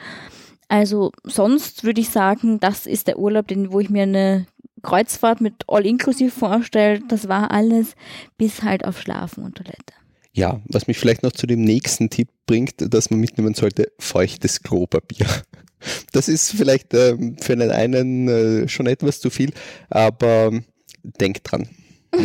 Also 0.67 1.11
sonst 1.23 1.83
würde 1.83 2.01
ich 2.01 2.09
sagen, 2.09 2.59
das 2.59 2.85
ist 2.87 3.07
der 3.07 3.19
Urlaub, 3.19 3.47
den, 3.47 3.71
wo 3.71 3.79
ich 3.79 3.89
mir 3.89 4.03
eine 4.03 4.47
Kreuzfahrt 4.81 5.41
mit 5.41 5.63
All-Inclusive 5.67 6.31
vorstelle. 6.31 7.01
Das 7.07 7.27
war 7.27 7.51
alles, 7.51 7.95
bis 8.37 8.63
halt 8.63 8.85
auf 8.85 8.99
Schlafen 8.99 9.43
und 9.43 9.55
Toilette. 9.55 9.93
Ja, 10.37 10.61
was 10.65 10.85
mich 10.85 10.99
vielleicht 10.99 11.23
noch 11.23 11.31
zu 11.31 11.47
dem 11.47 11.63
nächsten 11.63 12.11
Tipp 12.11 12.29
bringt, 12.45 12.75
dass 12.77 13.09
man 13.09 13.19
mitnehmen 13.19 13.55
sollte, 13.55 13.91
feuchtes 13.99 14.61
Klopapier. 14.63 15.27
Das 16.11 16.27
ist 16.27 16.53
vielleicht 16.53 16.95
ähm, 16.95 17.37
für 17.39 17.55
den 17.55 17.69
einen 17.69 18.27
äh, 18.27 18.67
schon 18.67 18.87
etwas 18.87 19.19
zu 19.19 19.29
viel, 19.29 19.53
aber 19.91 20.51
denkt 21.03 21.51
dran. 21.51 21.69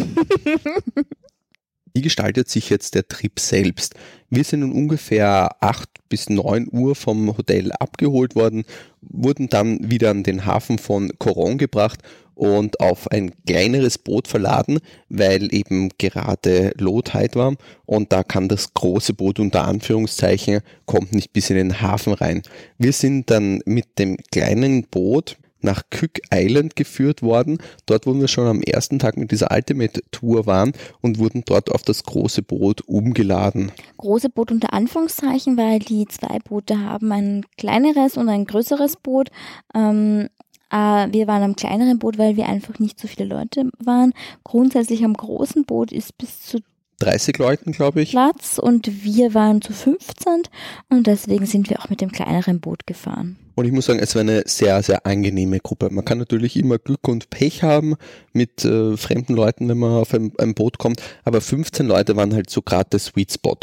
Wie 1.95 2.01
gestaltet 2.01 2.49
sich 2.49 2.71
jetzt 2.71 2.95
der 2.95 3.07
Trip 3.07 3.39
selbst? 3.39 3.95
Wir 4.31 4.45
sind 4.45 4.63
um 4.63 4.73
ungefähr 4.73 5.57
8 5.61 5.89
bis 6.09 6.31
9 6.31 6.69
Uhr 6.73 6.95
vom 6.95 7.37
Hotel 7.37 7.71
abgeholt 7.73 8.35
worden, 8.35 8.65
wurden 9.03 9.49
dann 9.49 9.91
wieder 9.91 10.11
an 10.11 10.23
den 10.23 10.47
Hafen 10.47 10.79
von 10.79 11.13
Coron 11.19 11.59
gebracht 11.59 12.01
und 12.35 12.81
auf 12.81 13.11
ein 13.11 13.33
kleineres 13.47 13.99
Boot 13.99 14.27
verladen, 14.27 14.79
weil 15.11 15.55
eben 15.55 15.91
gerade 15.99 16.73
Tide 16.73 17.35
war 17.35 17.55
und 17.85 18.11
da 18.11 18.23
kann 18.23 18.49
das 18.49 18.73
große 18.73 19.13
Boot 19.13 19.39
unter 19.39 19.65
Anführungszeichen 19.65 20.61
kommt 20.87 21.13
nicht 21.13 21.35
bis 21.35 21.51
in 21.51 21.57
den 21.57 21.81
Hafen 21.83 22.15
rein. 22.15 22.43
Wir 22.79 22.93
sind 22.93 23.31
dann 23.31 23.61
mit 23.67 23.99
dem 23.99 24.17
kleinen 24.31 24.85
Boot 24.85 25.37
nach 25.65 25.83
Cook 25.91 26.21
Island 26.33 26.77
geführt 26.77 27.23
worden, 27.23 27.59
dort 27.87 28.07
wo 28.07 28.15
wir 28.15 28.29
schon 28.29 28.47
am 28.47 28.63
ersten 28.63 28.99
Tag 28.99 29.17
mit 29.17 29.31
dieser 29.31 29.51
Ultimate 29.51 30.03
Tour 30.11 30.47
waren 30.47 30.73
und 31.01 31.19
wurden 31.19 31.43
dort 31.45 31.71
auf 31.71 31.83
das 31.83 32.05
große 32.05 32.43
Boot 32.43 32.83
umgeladen. 32.83 33.73
große 33.97 34.31
Boot 34.31 34.51
unter 34.51 34.73
Anführungszeichen, 34.73 35.57
weil 35.57 35.79
die 35.79 36.07
zwei 36.07 36.39
Boote 36.39 36.81
haben 36.81 37.13
ein 37.13 37.47
kleineres 37.57 38.17
und 38.17 38.29
ein 38.29 38.45
größeres 38.45 38.97
Boot. 38.97 39.31
Ähm, 39.75 40.29
äh, 40.71 41.09
wir 41.13 41.27
waren 41.27 41.43
am 41.43 41.57
kleineren 41.57 41.99
Boot, 41.99 42.19
weil 42.19 42.37
wir 42.37 42.47
einfach 42.49 42.79
nicht 42.79 42.99
so 42.99 43.07
viele 43.07 43.27
Leute 43.27 43.71
waren. 43.79 44.13
Grundsätzlich 44.43 45.05
am 45.05 45.15
großen 45.15 45.65
Boot 45.65 45.93
ist 45.93 46.17
bis 46.19 46.41
zu 46.41 46.59
30 47.03 47.39
Leuten, 47.39 47.73
glaube 47.73 48.03
ich. 48.03 48.11
Platz 48.11 48.59
und 48.59 49.05
wir 49.05 49.35
waren 49.35 49.61
zu 49.61 49.73
15 49.73 50.43
und 50.89 51.07
deswegen 51.07 51.47
sind 51.47 51.69
wir 51.69 51.81
auch 51.81 51.91
mit 51.91 52.01
dem 52.01 52.13
kleineren 52.13 52.61
Boot 52.61 52.87
gefahren. 52.87 53.37
Und 53.55 53.67
ich 53.67 53.73
muss 53.73 53.87
sagen, 53.87 53.99
es 53.99 54.15
war 54.15 54.21
eine 54.21 54.45
sehr, 54.47 54.83
sehr 54.83 55.05
angenehme 55.05 55.61
Gruppe. 55.61 55.91
Man 55.91 56.05
kann 56.05 56.19
natürlich 56.19 56.57
immer 56.57 56.79
Glück 56.79 57.07
und 57.07 57.29
Pech 57.29 57.63
haben 57.63 57.97
mit 58.33 58.65
äh, 58.65 58.97
fremden 58.97 59.35
Leuten, 59.35 59.69
wenn 59.69 59.79
man 59.79 59.93
auf 59.93 60.15
ein, 60.15 60.33
ein 60.39 60.55
Boot 60.55 60.79
kommt, 60.79 61.03
aber 61.25 61.41
15 61.41 61.87
Leute 61.87 62.17
waren 62.17 62.33
halt 62.35 62.49
so 62.49 62.63
gerade 62.63 62.91
der 62.91 63.01
Sweet 63.01 63.33
Spot. 63.33 63.59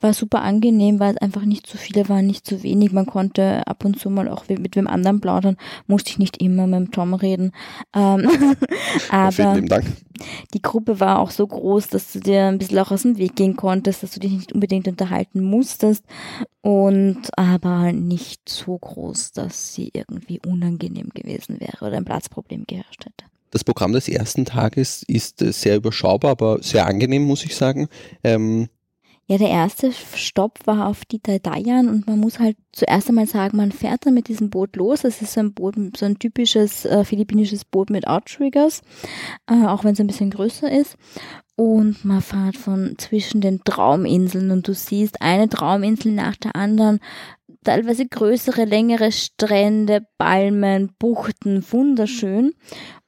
War 0.00 0.12
super 0.12 0.42
angenehm, 0.42 1.00
weil 1.00 1.14
es 1.14 1.20
einfach 1.20 1.44
nicht 1.44 1.66
zu 1.66 1.76
viele 1.76 2.08
waren, 2.08 2.26
nicht 2.26 2.46
zu 2.46 2.62
wenig. 2.62 2.92
Man 2.92 3.06
konnte 3.06 3.66
ab 3.66 3.84
und 3.84 3.98
zu 3.98 4.10
mal 4.10 4.28
auch 4.28 4.48
mit 4.48 4.76
wem 4.76 4.86
anderen 4.86 5.20
plaudern, 5.20 5.56
musste 5.86 6.10
ich 6.10 6.18
nicht 6.18 6.40
immer 6.42 6.66
mit 6.66 6.78
dem 6.78 6.90
Tom 6.90 7.14
reden. 7.14 7.52
Ähm, 7.94 8.28
aber 9.10 9.60
die 10.52 10.62
Gruppe 10.62 11.00
war 11.00 11.18
auch 11.18 11.30
so 11.30 11.46
groß, 11.46 11.88
dass 11.88 12.12
du 12.12 12.20
dir 12.20 12.44
ein 12.44 12.58
bisschen 12.58 12.78
auch 12.78 12.90
aus 12.90 13.02
dem 13.02 13.18
Weg 13.18 13.36
gehen 13.36 13.56
konntest, 13.56 14.02
dass 14.02 14.12
du 14.12 14.20
dich 14.20 14.32
nicht 14.32 14.52
unbedingt 14.52 14.86
unterhalten 14.86 15.42
musstest 15.42 16.04
und 16.60 17.18
aber 17.36 17.92
nicht 17.92 18.48
so 18.48 18.78
groß, 18.78 19.32
dass 19.32 19.74
sie 19.74 19.90
irgendwie 19.92 20.40
unangenehm 20.46 21.10
gewesen 21.14 21.60
wäre 21.60 21.84
oder 21.84 21.96
ein 21.96 22.04
Platzproblem 22.04 22.64
geherrscht 22.66 23.04
hätte. 23.04 23.24
Das 23.50 23.62
Programm 23.62 23.92
des 23.92 24.08
ersten 24.08 24.44
Tages 24.44 25.04
ist 25.06 25.40
äh, 25.40 25.52
sehr 25.52 25.76
überschaubar, 25.76 26.32
aber 26.32 26.60
sehr 26.60 26.86
angenehm, 26.86 27.22
muss 27.22 27.44
ich 27.44 27.54
sagen. 27.54 27.86
Ähm, 28.24 28.68
Ja, 29.26 29.38
der 29.38 29.48
erste 29.48 29.90
Stopp 29.92 30.58
war 30.66 30.86
auf 30.86 31.06
die 31.06 31.20
Dayan 31.22 31.88
und 31.88 32.06
man 32.06 32.18
muss 32.18 32.38
halt 32.38 32.58
zuerst 32.72 33.08
einmal 33.08 33.26
sagen, 33.26 33.56
man 33.56 33.72
fährt 33.72 34.04
dann 34.04 34.12
mit 34.12 34.28
diesem 34.28 34.50
Boot 34.50 34.76
los. 34.76 35.00
Das 35.00 35.22
ist 35.22 35.32
so 35.32 35.40
ein 35.40 35.54
Boot, 35.54 35.76
so 35.96 36.04
ein 36.04 36.18
typisches 36.18 36.84
äh, 36.84 37.04
philippinisches 37.04 37.64
Boot 37.64 37.88
mit 37.88 38.06
Outriggers, 38.06 38.82
äh, 39.50 39.64
auch 39.66 39.82
wenn 39.82 39.94
es 39.94 40.00
ein 40.00 40.08
bisschen 40.08 40.30
größer 40.30 40.70
ist. 40.70 40.96
Und 41.56 42.04
man 42.04 42.20
fährt 42.20 42.56
von 42.56 42.96
zwischen 42.98 43.40
den 43.40 43.62
Trauminseln 43.64 44.50
und 44.50 44.68
du 44.68 44.74
siehst 44.74 45.22
eine 45.22 45.48
Trauminsel 45.48 46.12
nach 46.12 46.36
der 46.36 46.54
anderen, 46.54 46.98
teilweise 47.64 48.06
größere, 48.06 48.64
längere 48.64 49.10
Strände, 49.10 50.06
Palmen, 50.18 50.92
Buchten, 50.98 51.64
wunderschön. 51.70 52.52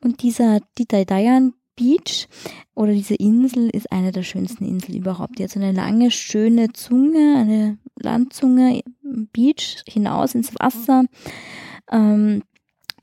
Und 0.02 0.22
dieser 0.22 0.60
Dayan 0.78 1.52
Beach 1.76 2.28
oder 2.74 2.92
diese 2.92 3.14
Insel 3.14 3.70
ist 3.70 3.92
eine 3.92 4.12
der 4.12 4.22
schönsten 4.22 4.64
Inseln 4.64 4.98
überhaupt. 4.98 5.38
Die 5.38 5.44
hat 5.44 5.50
so 5.50 5.60
eine 5.60 5.72
lange, 5.72 6.10
schöne 6.10 6.72
Zunge, 6.72 7.36
eine 7.36 7.78
Landzunge, 7.98 8.82
Beach 9.02 9.82
hinaus 9.86 10.34
ins 10.34 10.52
Wasser. 10.58 11.04
Ähm, 11.90 12.42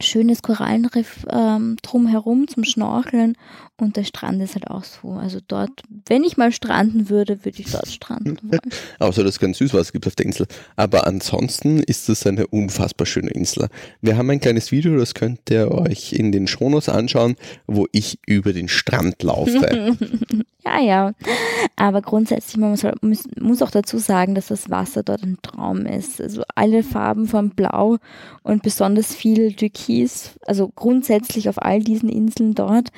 schönes 0.01 0.41
Korallenriff 0.41 1.25
ähm, 1.29 1.77
drumherum 1.81 2.47
zum 2.47 2.63
Schnorcheln 2.63 3.37
und 3.83 3.97
der 3.97 4.03
Strand 4.03 4.41
ist 4.41 4.55
halt 4.55 4.67
auch 4.67 4.83
so. 4.83 5.11
Also 5.11 5.39
dort, 5.47 5.69
wenn 6.07 6.23
ich 6.23 6.37
mal 6.37 6.51
stranden 6.51 7.09
würde, 7.09 7.45
würde 7.45 7.59
ich 7.59 7.71
dort 7.71 7.87
stranden 7.87 8.37
wollen. 8.43 8.59
außer 8.99 9.23
dass 9.23 9.35
es 9.35 9.39
kein 9.39 9.53
Süßwasser 9.53 9.91
gibt 9.91 10.07
auf 10.07 10.15
der 10.15 10.25
Insel. 10.25 10.47
Aber 10.75 11.05
ansonsten 11.05 11.79
ist 11.79 12.09
es 12.09 12.25
eine 12.25 12.47
unfassbar 12.47 13.05
schöne 13.05 13.31
Insel. 13.31 13.67
Wir 14.01 14.17
haben 14.17 14.29
ein 14.29 14.39
kleines 14.39 14.71
Video, 14.71 14.97
das 14.97 15.13
könnt 15.13 15.49
ihr 15.49 15.71
euch 15.71 16.13
in 16.13 16.31
den 16.31 16.47
Shownotes 16.47 16.89
anschauen, 16.89 17.35
wo 17.67 17.87
ich 17.91 18.19
über 18.25 18.53
den 18.53 18.67
Strand 18.67 19.21
laufe. 19.23 19.97
Ja, 20.65 20.79
ja. 20.79 21.13
Aber 21.75 22.01
grundsätzlich, 22.01 22.55
man 22.57 22.69
muss, 22.71 22.83
muss, 23.39 23.61
auch 23.61 23.71
dazu 23.71 23.97
sagen, 23.97 24.33
dass 24.33 24.47
das 24.47 24.69
Wasser 24.69 25.03
dort 25.03 25.23
ein 25.23 25.37
Traum 25.41 25.85
ist. 25.85 26.21
Also 26.21 26.43
alle 26.55 26.83
Farben 26.83 27.27
von 27.27 27.49
Blau 27.49 27.97
und 28.43 28.63
besonders 28.63 29.13
viel 29.13 29.53
Türkis. 29.53 30.37
Also 30.45 30.69
grundsätzlich 30.73 31.49
auf 31.49 31.61
all 31.61 31.79
diesen 31.81 32.07
Inseln 32.07 32.53
dort. 32.53 32.89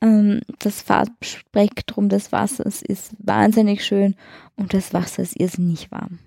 Ähm, 0.00 0.40
das 0.58 0.82
Farbspektrum 0.82 2.08
des 2.08 2.32
Wassers 2.32 2.82
ist 2.82 3.12
wahnsinnig 3.18 3.84
schön 3.84 4.16
und 4.56 4.74
das 4.74 4.92
Wasser 4.92 5.22
ist 5.22 5.38
irrsinnig 5.38 5.92
warm. 5.92 6.18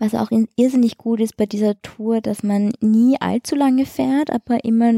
Was 0.00 0.16
auch 0.16 0.32
in- 0.32 0.48
irrsinnig 0.56 0.98
gut 0.98 1.20
ist 1.20 1.36
bei 1.36 1.46
dieser 1.46 1.80
Tour, 1.82 2.20
dass 2.20 2.42
man 2.42 2.72
nie 2.80 3.16
allzu 3.20 3.54
lange 3.54 3.86
fährt, 3.86 4.32
aber 4.32 4.64
immer 4.64 4.94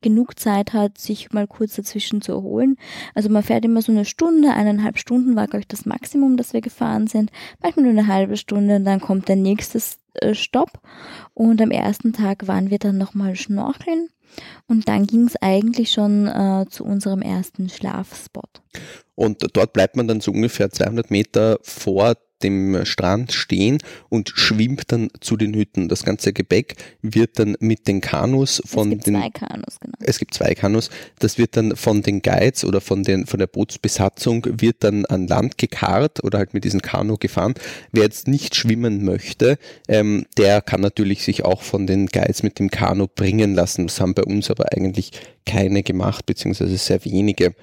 genug 0.00 0.38
Zeit 0.38 0.72
hat, 0.72 0.98
sich 0.98 1.32
mal 1.32 1.46
kurz 1.46 1.76
dazwischen 1.76 2.20
zu 2.22 2.32
erholen. 2.32 2.76
Also 3.14 3.28
man 3.28 3.42
fährt 3.42 3.64
immer 3.64 3.82
so 3.82 3.92
eine 3.92 4.04
Stunde, 4.04 4.52
eineinhalb 4.52 4.98
Stunden 4.98 5.36
war, 5.36 5.46
glaube 5.46 5.60
ich, 5.60 5.68
das 5.68 5.86
Maximum, 5.86 6.36
das 6.36 6.52
wir 6.52 6.60
gefahren 6.60 7.06
sind. 7.06 7.30
Manchmal 7.62 7.84
nur 7.84 7.92
eine 7.92 8.06
halbe 8.06 8.36
Stunde, 8.36 8.80
dann 8.80 9.00
kommt 9.00 9.28
der 9.28 9.36
nächste 9.36 9.80
Stopp. 10.32 10.80
Und 11.34 11.60
am 11.62 11.70
ersten 11.70 12.12
Tag 12.12 12.46
waren 12.48 12.70
wir 12.70 12.78
dann 12.78 12.98
nochmal 12.98 13.36
schnorcheln. 13.36 14.08
Und 14.66 14.88
dann 14.88 15.06
ging 15.06 15.26
es 15.26 15.36
eigentlich 15.40 15.90
schon 15.90 16.26
äh, 16.26 16.66
zu 16.68 16.84
unserem 16.84 17.22
ersten 17.22 17.68
Schlafspot. 17.68 18.62
Und 19.14 19.44
dort 19.54 19.72
bleibt 19.72 19.96
man 19.96 20.06
dann 20.06 20.20
so 20.20 20.32
ungefähr 20.32 20.70
200 20.70 21.10
Meter 21.10 21.58
vor 21.62 22.14
dem 22.42 22.84
Strand 22.84 23.32
stehen 23.32 23.78
und 24.08 24.32
schwimmt 24.34 24.92
dann 24.92 25.08
zu 25.20 25.36
den 25.36 25.54
Hütten. 25.54 25.88
Das 25.88 26.04
ganze 26.04 26.32
Gepäck 26.32 26.76
wird 27.02 27.38
dann 27.38 27.56
mit 27.60 27.88
den 27.88 28.00
Kanus 28.00 28.62
von 28.64 28.88
es 28.88 28.90
gibt 28.90 29.06
den 29.06 29.14
zwei 29.14 29.30
Kanus, 29.30 29.80
genau. 29.80 29.94
es 30.00 30.18
gibt 30.18 30.34
zwei 30.34 30.54
Kanus, 30.54 30.90
das 31.18 31.38
wird 31.38 31.56
dann 31.56 31.76
von 31.76 32.02
den 32.02 32.22
Guides 32.22 32.64
oder 32.64 32.80
von 32.80 33.02
den 33.02 33.26
von 33.26 33.38
der 33.38 33.46
Bootsbesatzung 33.46 34.46
wird 34.60 34.84
dann 34.84 35.04
an 35.06 35.26
Land 35.26 35.58
gekarrt 35.58 36.22
oder 36.24 36.38
halt 36.38 36.54
mit 36.54 36.64
diesem 36.64 36.82
Kanu 36.82 37.16
gefahren. 37.18 37.54
Wer 37.92 38.04
jetzt 38.04 38.28
nicht 38.28 38.54
schwimmen 38.54 39.04
möchte, 39.04 39.58
ähm, 39.88 40.26
der 40.36 40.60
kann 40.60 40.80
natürlich 40.80 41.24
sich 41.24 41.44
auch 41.44 41.62
von 41.62 41.86
den 41.86 42.06
Guides 42.06 42.42
mit 42.42 42.58
dem 42.58 42.70
Kanu 42.70 43.06
bringen 43.06 43.54
lassen. 43.54 43.86
Das 43.86 44.00
haben 44.00 44.14
bei 44.14 44.24
uns 44.24 44.50
aber 44.50 44.72
eigentlich 44.72 45.12
keine 45.44 45.82
gemacht, 45.82 46.26
beziehungsweise 46.26 46.76
sehr 46.76 47.04
wenige. 47.04 47.54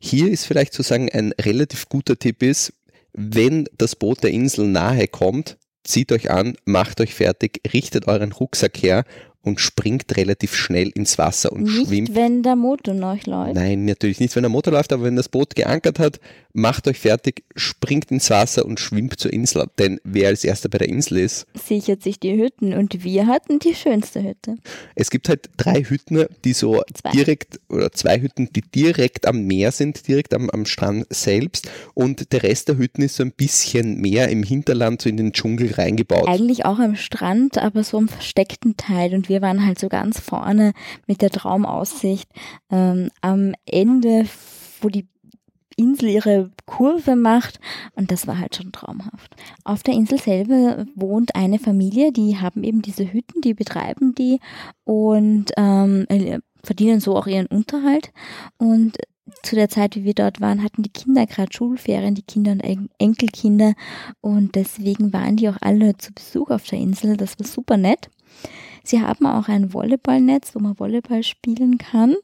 Hier 0.00 0.30
ist 0.30 0.46
vielleicht 0.46 0.72
zu 0.72 0.82
sagen 0.82 1.10
ein 1.10 1.32
relativ 1.40 1.88
guter 1.88 2.18
Tipp 2.18 2.42
ist, 2.42 2.72
wenn 3.18 3.64
das 3.76 3.96
Boot 3.96 4.22
der 4.22 4.30
Insel 4.30 4.68
nahe 4.68 5.08
kommt, 5.08 5.58
zieht 5.82 6.12
euch 6.12 6.30
an, 6.30 6.56
macht 6.64 7.00
euch 7.00 7.14
fertig, 7.14 7.60
richtet 7.72 8.06
euren 8.06 8.30
Rucksack 8.30 8.78
her 8.78 9.04
und 9.42 9.60
springt 9.60 10.16
relativ 10.16 10.54
schnell 10.54 10.88
ins 10.90 11.16
Wasser 11.18 11.52
und 11.52 11.62
Nicht, 11.62 11.86
schwimmt. 11.88 12.14
wenn 12.14 12.42
der 12.42 12.56
Motor 12.56 12.94
noch 12.94 13.24
läuft. 13.26 13.54
Nein, 13.54 13.84
natürlich 13.84 14.20
nicht, 14.20 14.34
wenn 14.36 14.42
der 14.42 14.50
Motor 14.50 14.72
läuft, 14.74 14.92
aber 14.92 15.04
wenn 15.04 15.16
das 15.16 15.28
Boot 15.28 15.54
geankert 15.54 15.98
hat, 15.98 16.20
macht 16.52 16.88
euch 16.88 16.98
fertig, 16.98 17.44
springt 17.54 18.10
ins 18.10 18.30
Wasser 18.30 18.66
und 18.66 18.80
schwimmt 18.80 19.18
zur 19.20 19.32
Insel. 19.32 19.66
Denn 19.78 20.00
wer 20.02 20.28
als 20.28 20.44
erster 20.44 20.68
bei 20.68 20.78
der 20.78 20.88
Insel 20.88 21.18
ist, 21.18 21.46
Sichert 21.54 22.02
sich 22.02 22.18
die 22.18 22.36
Hütten 22.36 22.72
und 22.74 23.04
wir 23.04 23.26
hatten 23.26 23.58
die 23.60 23.74
schönste 23.74 24.22
Hütte. 24.22 24.56
es 24.96 25.08
gibt 25.10 25.28
halt 25.28 25.48
drei 25.56 25.82
Hütten, 25.84 26.26
die 26.44 26.52
so 26.52 26.82
Zwei. 26.94 27.10
direkt, 27.12 27.60
oder 27.68 27.92
zwei 27.92 28.20
Hütten, 28.20 28.50
die 28.52 28.62
direkt 28.62 29.26
am 29.26 29.44
Meer 29.46 29.70
sind, 29.72 30.08
direkt 30.08 30.34
am, 30.34 30.50
am 30.50 30.66
Strand 30.66 31.06
selbst. 31.10 31.70
Und 31.94 32.32
der 32.32 32.42
Rest 32.42 32.68
der 32.68 32.76
Hütten 32.76 33.02
ist 33.02 33.16
so 33.16 33.22
ein 33.22 33.32
bisschen 33.32 34.00
mehr 34.00 34.28
im 34.28 34.42
Hinterland, 34.42 35.00
so 35.02 35.08
in 35.08 35.16
den 35.16 35.32
Dschungel 35.32 35.72
reingebaut. 35.72 36.26
Eigentlich 36.26 36.64
auch 36.64 36.78
am 36.80 36.96
Strand, 36.96 37.56
aber 37.58 37.84
so 37.84 37.98
im 37.98 38.08
versteckten 38.08 38.76
Teil. 38.76 39.14
Und 39.14 39.27
wir 39.28 39.42
waren 39.42 39.64
halt 39.64 39.78
so 39.78 39.88
ganz 39.88 40.20
vorne 40.20 40.72
mit 41.06 41.22
der 41.22 41.30
Traumaussicht 41.30 42.28
ähm, 42.70 43.10
am 43.20 43.54
Ende, 43.66 44.26
wo 44.80 44.88
die 44.88 45.06
Insel 45.76 46.08
ihre 46.08 46.50
Kurve 46.66 47.14
macht 47.14 47.60
und 47.94 48.10
das 48.10 48.26
war 48.26 48.38
halt 48.38 48.56
schon 48.56 48.72
traumhaft. 48.72 49.36
Auf 49.62 49.84
der 49.84 49.94
Insel 49.94 50.18
selber 50.18 50.84
wohnt 50.96 51.36
eine 51.36 51.60
Familie, 51.60 52.10
die 52.10 52.38
haben 52.38 52.64
eben 52.64 52.82
diese 52.82 53.12
Hütten, 53.12 53.42
die 53.42 53.54
betreiben 53.54 54.14
die 54.14 54.40
und 54.82 55.52
ähm, 55.56 56.06
äh, 56.08 56.40
verdienen 56.64 56.98
so 56.98 57.16
auch 57.16 57.28
ihren 57.28 57.46
Unterhalt 57.46 58.10
und 58.56 58.98
zu 59.42 59.54
der 59.56 59.68
Zeit, 59.68 59.94
wie 59.94 60.04
wir 60.04 60.14
dort 60.14 60.40
waren, 60.40 60.64
hatten 60.64 60.82
die 60.82 60.92
Kinder 60.92 61.26
gerade 61.26 61.52
Schulferien, 61.52 62.14
die 62.14 62.22
Kinder 62.22 62.52
und 62.52 62.60
En- 62.60 62.88
Enkelkinder 62.98 63.74
und 64.20 64.54
deswegen 64.54 65.12
waren 65.12 65.36
die 65.36 65.48
auch 65.48 65.58
alle 65.60 65.96
zu 65.98 66.12
Besuch 66.14 66.50
auf 66.50 66.64
der 66.64 66.78
Insel. 66.78 67.16
Das 67.18 67.38
war 67.38 67.46
super 67.46 67.76
nett. 67.76 68.08
Sie 68.82 69.00
haben 69.00 69.26
auch 69.26 69.48
ein 69.48 69.72
Volleyballnetz, 69.72 70.54
wo 70.54 70.60
man 70.60 70.78
Volleyball 70.78 71.22
spielen 71.22 71.78
kann 71.78 72.16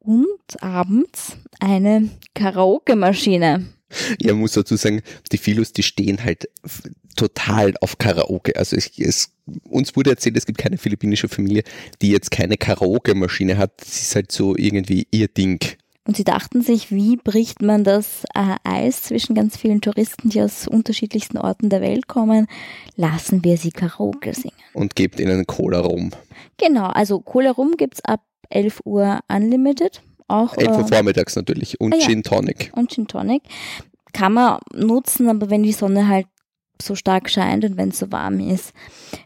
und 0.00 0.62
abends 0.62 1.36
eine 1.60 2.10
Karaoke-Maschine. 2.34 3.66
Ja, 4.20 4.34
muss 4.34 4.52
dazu 4.52 4.76
sagen, 4.76 5.02
die 5.32 5.38
Philos, 5.38 5.72
die 5.72 5.82
stehen 5.82 6.22
halt 6.22 6.48
total 7.16 7.74
auf 7.80 7.98
Karaoke. 7.98 8.54
Also 8.56 8.76
es, 8.76 8.90
es, 8.98 9.32
uns 9.68 9.96
wurde 9.96 10.10
erzählt, 10.10 10.36
es 10.36 10.46
gibt 10.46 10.58
keine 10.58 10.78
philippinische 10.78 11.28
Familie, 11.28 11.64
die 12.00 12.10
jetzt 12.10 12.30
keine 12.30 12.56
Karaoke-Maschine 12.56 13.58
hat. 13.58 13.72
Das 13.80 14.00
ist 14.00 14.14
halt 14.14 14.32
so 14.32 14.56
irgendwie 14.56 15.06
ihr 15.10 15.28
Ding. 15.28 15.60
Und 16.10 16.16
sie 16.16 16.24
dachten 16.24 16.60
sich, 16.60 16.90
wie 16.90 17.14
bricht 17.14 17.62
man 17.62 17.84
das 17.84 18.24
äh, 18.34 18.56
Eis 18.64 19.04
zwischen 19.04 19.36
ganz 19.36 19.56
vielen 19.56 19.80
Touristen, 19.80 20.28
die 20.28 20.42
aus 20.42 20.66
unterschiedlichsten 20.66 21.38
Orten 21.38 21.70
der 21.70 21.80
Welt 21.82 22.08
kommen? 22.08 22.48
Lassen 22.96 23.44
wir 23.44 23.56
sie 23.56 23.70
Karaoke 23.70 24.34
singen. 24.34 24.56
Und 24.72 24.96
gebt 24.96 25.20
ihnen 25.20 25.46
Cola 25.46 25.78
rum. 25.78 26.10
Genau, 26.58 26.86
also 26.86 27.20
Cola 27.20 27.52
Rum 27.52 27.76
gibt's 27.76 28.04
ab 28.04 28.22
11 28.48 28.80
Uhr 28.84 29.20
unlimited. 29.28 30.02
Auch, 30.26 30.56
11 30.56 30.78
Uhr 30.78 30.80
äh, 30.80 30.88
vormittags 30.88 31.36
natürlich. 31.36 31.80
Und 31.80 31.94
ah 31.94 31.98
ja. 31.98 32.06
Gin 32.08 32.24
Tonic. 32.24 32.72
und 32.74 32.90
Gin 32.90 33.06
Tonic. 33.06 33.42
Kann 34.12 34.32
man 34.32 34.58
nutzen, 34.74 35.28
aber 35.28 35.48
wenn 35.48 35.62
die 35.62 35.70
Sonne 35.70 36.08
halt 36.08 36.26
so 36.80 36.94
stark 36.94 37.30
scheint 37.30 37.64
und 37.64 37.76
wenn 37.76 37.90
es 37.90 37.98
so 37.98 38.10
warm 38.12 38.40
ist. 38.40 38.72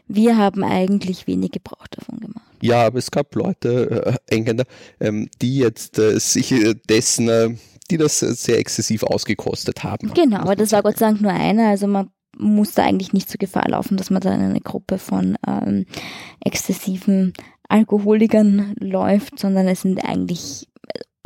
Wir 0.07 0.37
haben 0.37 0.63
eigentlich 0.63 1.27
wenig 1.27 1.51
Gebrauch 1.51 1.87
davon 1.89 2.19
gemacht. 2.19 2.45
Ja, 2.61 2.85
aber 2.85 2.99
es 2.99 3.11
gab 3.11 3.35
Leute, 3.35 4.17
äh, 4.29 4.33
Engländer, 4.33 4.65
ähm, 4.99 5.29
die 5.41 5.57
jetzt 5.57 5.99
äh, 5.99 6.19
sich 6.19 6.51
äh, 6.51 6.75
dessen, 6.89 7.29
äh, 7.29 7.49
die 7.91 7.97
das 7.97 8.19
sehr 8.19 8.57
exzessiv 8.57 9.03
ausgekostet 9.03 9.83
haben. 9.83 10.13
Genau, 10.13 10.37
muss 10.37 10.45
aber 10.45 10.55
das 10.55 10.71
war. 10.71 10.83
Gott 10.83 10.97
sei 10.97 11.07
Dank 11.07 11.21
nur 11.21 11.31
einer, 11.31 11.69
also 11.69 11.87
man 11.87 12.09
musste 12.37 12.83
eigentlich 12.83 13.13
nicht 13.13 13.29
zur 13.29 13.37
Gefahr 13.37 13.69
laufen, 13.69 13.97
dass 13.97 14.09
man 14.09 14.21
da 14.21 14.33
in 14.33 14.41
eine 14.41 14.61
Gruppe 14.61 14.97
von 14.97 15.37
ähm, 15.47 15.85
exzessiven 16.43 17.33
Alkoholikern 17.69 18.75
läuft, 18.79 19.39
sondern 19.39 19.67
es 19.67 19.81
sind 19.81 20.03
eigentlich 20.03 20.67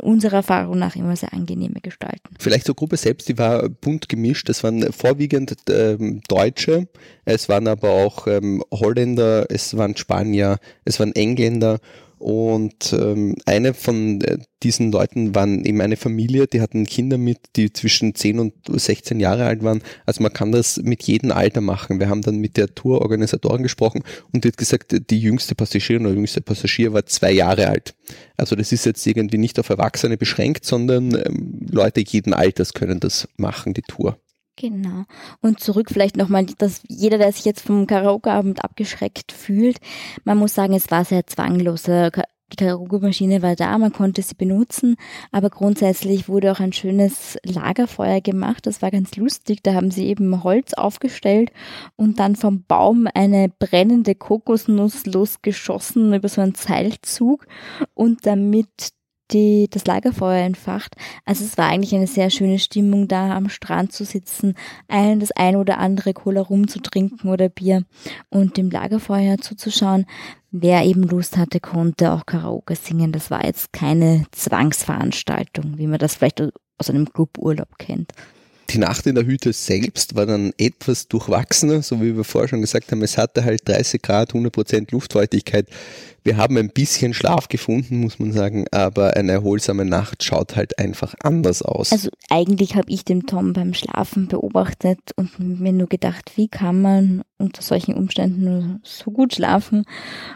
unserer 0.00 0.36
Erfahrung 0.36 0.78
nach 0.78 0.96
immer 0.96 1.16
sehr 1.16 1.32
angenehme 1.32 1.80
Gestalten. 1.80 2.34
Vielleicht 2.38 2.66
zur 2.66 2.74
Gruppe 2.74 2.96
selbst, 2.96 3.28
die 3.28 3.38
war 3.38 3.68
bunt 3.68 4.08
gemischt. 4.08 4.48
Es 4.48 4.62
waren 4.64 4.92
vorwiegend 4.92 5.54
ähm, 5.68 6.20
Deutsche, 6.28 6.88
es 7.24 7.48
waren 7.48 7.68
aber 7.68 7.90
auch 7.90 8.26
ähm, 8.26 8.62
Holländer, 8.70 9.46
es 9.50 9.76
waren 9.76 9.96
Spanier, 9.96 10.58
es 10.84 10.98
waren 11.00 11.14
Engländer 11.14 11.78
und 12.20 12.92
ähm, 12.92 13.34
eine 13.46 13.72
von 13.72 14.20
äh, 14.20 14.36
diesen 14.62 14.92
Leuten 14.92 15.34
waren 15.34 15.64
eben 15.64 15.80
eine 15.80 15.96
Familie, 15.96 16.46
die 16.46 16.60
hatten 16.60 16.84
Kinder 16.84 17.16
mit, 17.16 17.38
die 17.56 17.72
zwischen 17.72 18.14
10 18.14 18.38
und 18.38 18.52
16 18.68 19.20
Jahre 19.20 19.46
alt 19.46 19.64
waren. 19.64 19.80
Also 20.04 20.22
man 20.22 20.30
kann 20.30 20.52
das 20.52 20.76
mit 20.82 21.02
jedem 21.04 21.32
Alter 21.32 21.62
machen. 21.62 21.98
Wir 21.98 22.10
haben 22.10 22.20
dann 22.20 22.36
mit 22.36 22.58
der 22.58 22.74
Tourorganisatorin 22.74 23.62
gesprochen 23.62 24.02
und 24.32 24.44
hat 24.44 24.58
gesagt, 24.58 24.94
die 25.08 25.18
jüngste 25.18 25.54
Passagierin 25.54 26.04
oder 26.04 26.14
jüngste 26.14 26.42
Passagier 26.42 26.92
war 26.92 27.06
zwei 27.06 27.32
Jahre 27.32 27.68
alt. 27.68 27.94
Also 28.36 28.54
das 28.54 28.70
ist 28.70 28.84
jetzt 28.84 29.06
irgendwie 29.06 29.38
nicht 29.38 29.58
auf 29.58 29.70
Erwachsene 29.70 30.18
beschränkt, 30.18 30.66
sondern 30.66 31.14
ähm, 31.14 31.66
Leute 31.70 32.04
jeden 32.06 32.34
Alters 32.34 32.74
können 32.74 33.00
das 33.00 33.28
machen, 33.38 33.72
die 33.72 33.80
Tour. 33.80 34.18
Genau. 34.60 35.04
Und 35.40 35.60
zurück 35.60 35.88
vielleicht 35.90 36.18
nochmal, 36.18 36.44
dass 36.58 36.82
jeder, 36.86 37.16
der 37.16 37.32
sich 37.32 37.46
jetzt 37.46 37.62
vom 37.62 37.86
Karaoke-Abend 37.86 38.62
abgeschreckt 38.62 39.32
fühlt, 39.32 39.78
man 40.24 40.36
muss 40.36 40.54
sagen, 40.54 40.74
es 40.74 40.90
war 40.90 41.06
sehr 41.06 41.26
zwanglos. 41.26 41.88
Äh, 41.88 42.10
Die 42.52 42.56
Karaoke-Maschine 42.56 43.40
war 43.42 43.56
da, 43.56 43.78
man 43.78 43.92
konnte 43.92 44.20
sie 44.22 44.34
benutzen, 44.34 44.96
aber 45.30 45.48
grundsätzlich 45.48 46.28
wurde 46.28 46.52
auch 46.52 46.60
ein 46.60 46.72
schönes 46.74 47.38
Lagerfeuer 47.44 48.20
gemacht. 48.20 48.66
Das 48.66 48.82
war 48.82 48.90
ganz 48.90 49.16
lustig. 49.16 49.60
Da 49.62 49.72
haben 49.72 49.90
sie 49.90 50.06
eben 50.08 50.42
Holz 50.44 50.74
aufgestellt 50.74 51.52
und 51.96 52.18
dann 52.18 52.36
vom 52.36 52.64
Baum 52.64 53.06
eine 53.14 53.48
brennende 53.48 54.14
Kokosnuss 54.14 55.06
losgeschossen 55.06 56.12
über 56.12 56.28
so 56.28 56.42
einen 56.42 56.54
Seilzug 56.56 57.46
und 57.94 58.26
damit 58.26 58.68
die, 59.32 59.68
das 59.70 59.86
Lagerfeuer 59.86 60.44
entfacht. 60.44 60.96
Also 61.24 61.44
es 61.44 61.58
war 61.58 61.68
eigentlich 61.68 61.94
eine 61.94 62.06
sehr 62.06 62.30
schöne 62.30 62.58
Stimmung, 62.58 63.08
da 63.08 63.34
am 63.36 63.48
Strand 63.48 63.92
zu 63.92 64.04
sitzen, 64.04 64.54
ein, 64.88 65.20
das 65.20 65.30
ein 65.32 65.56
oder 65.56 65.78
andere 65.78 66.12
Cola 66.12 66.40
rumzutrinken 66.40 67.30
oder 67.30 67.48
Bier 67.48 67.84
und 68.28 68.56
dem 68.56 68.70
Lagerfeuer 68.70 69.38
zuzuschauen. 69.38 70.06
Wer 70.50 70.84
eben 70.84 71.04
Lust 71.04 71.36
hatte, 71.36 71.60
konnte 71.60 72.12
auch 72.12 72.26
Karaoke 72.26 72.74
singen. 72.74 73.12
Das 73.12 73.30
war 73.30 73.44
jetzt 73.44 73.72
keine 73.72 74.26
Zwangsveranstaltung, 74.32 75.78
wie 75.78 75.86
man 75.86 75.98
das 75.98 76.16
vielleicht 76.16 76.42
aus 76.78 76.90
einem 76.90 77.12
Cluburlaub 77.12 77.78
kennt. 77.78 78.12
Die 78.70 78.78
Nacht 78.78 79.04
in 79.06 79.16
der 79.16 79.26
Hütte 79.26 79.52
selbst 79.52 80.14
war 80.14 80.26
dann 80.26 80.52
etwas 80.56 81.08
durchwachsener, 81.08 81.82
so 81.82 82.00
wie 82.00 82.16
wir 82.16 82.22
vorher 82.22 82.46
schon 82.46 82.60
gesagt 82.60 82.92
haben. 82.92 83.02
Es 83.02 83.18
hatte 83.18 83.44
halt 83.44 83.68
30 83.68 84.00
Grad, 84.00 84.32
100% 84.32 84.92
Luftfeuchtigkeit. 84.92 85.66
Wir 86.22 86.36
haben 86.36 86.56
ein 86.58 86.68
bisschen 86.68 87.14
Schlaf 87.14 87.48
gefunden, 87.48 88.00
muss 88.00 88.18
man 88.18 88.32
sagen, 88.32 88.66
aber 88.70 89.16
eine 89.16 89.32
erholsame 89.32 89.84
Nacht 89.84 90.22
schaut 90.22 90.56
halt 90.56 90.78
einfach 90.78 91.14
anders 91.22 91.62
aus. 91.62 91.92
Also 91.92 92.10
eigentlich 92.28 92.74
habe 92.74 92.90
ich 92.90 93.04
den 93.04 93.22
Tom 93.26 93.52
beim 93.52 93.74
Schlafen 93.74 94.28
beobachtet 94.28 95.00
und 95.16 95.38
mir 95.60 95.72
nur 95.72 95.88
gedacht, 95.88 96.32
wie 96.36 96.48
kann 96.48 96.82
man 96.82 97.22
unter 97.38 97.62
solchen 97.62 97.94
Umständen 97.94 98.44
nur 98.44 98.80
so 98.82 99.10
gut 99.10 99.34
schlafen? 99.34 99.84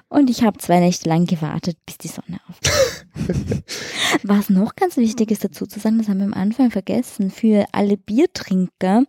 Und 0.08 0.30
ich 0.30 0.42
habe 0.42 0.58
zwei 0.58 0.80
Nächte 0.80 1.08
lang 1.08 1.26
gewartet, 1.26 1.76
bis 1.84 1.98
die 1.98 2.08
Sonne 2.08 2.40
aufgeht. 2.48 3.62
Was 4.22 4.50
noch 4.50 4.74
ganz 4.76 4.96
wichtig 4.96 5.30
ist 5.30 5.44
dazu 5.44 5.66
zu 5.66 5.80
sagen, 5.80 5.98
das 5.98 6.08
haben 6.08 6.18
wir 6.18 6.26
am 6.26 6.34
Anfang 6.34 6.70
vergessen, 6.70 7.30
für 7.30 7.66
alle 7.72 7.96
Biertrinker, 7.96 9.04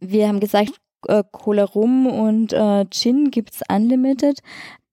wir 0.00 0.28
haben 0.28 0.40
gesagt, 0.40 0.72
äh, 1.06 1.22
Cola 1.30 1.64
Rum 1.64 2.06
und 2.06 2.52
äh, 2.52 2.84
Gin 2.90 3.30
gibt's 3.30 3.60
unlimited. 3.68 4.40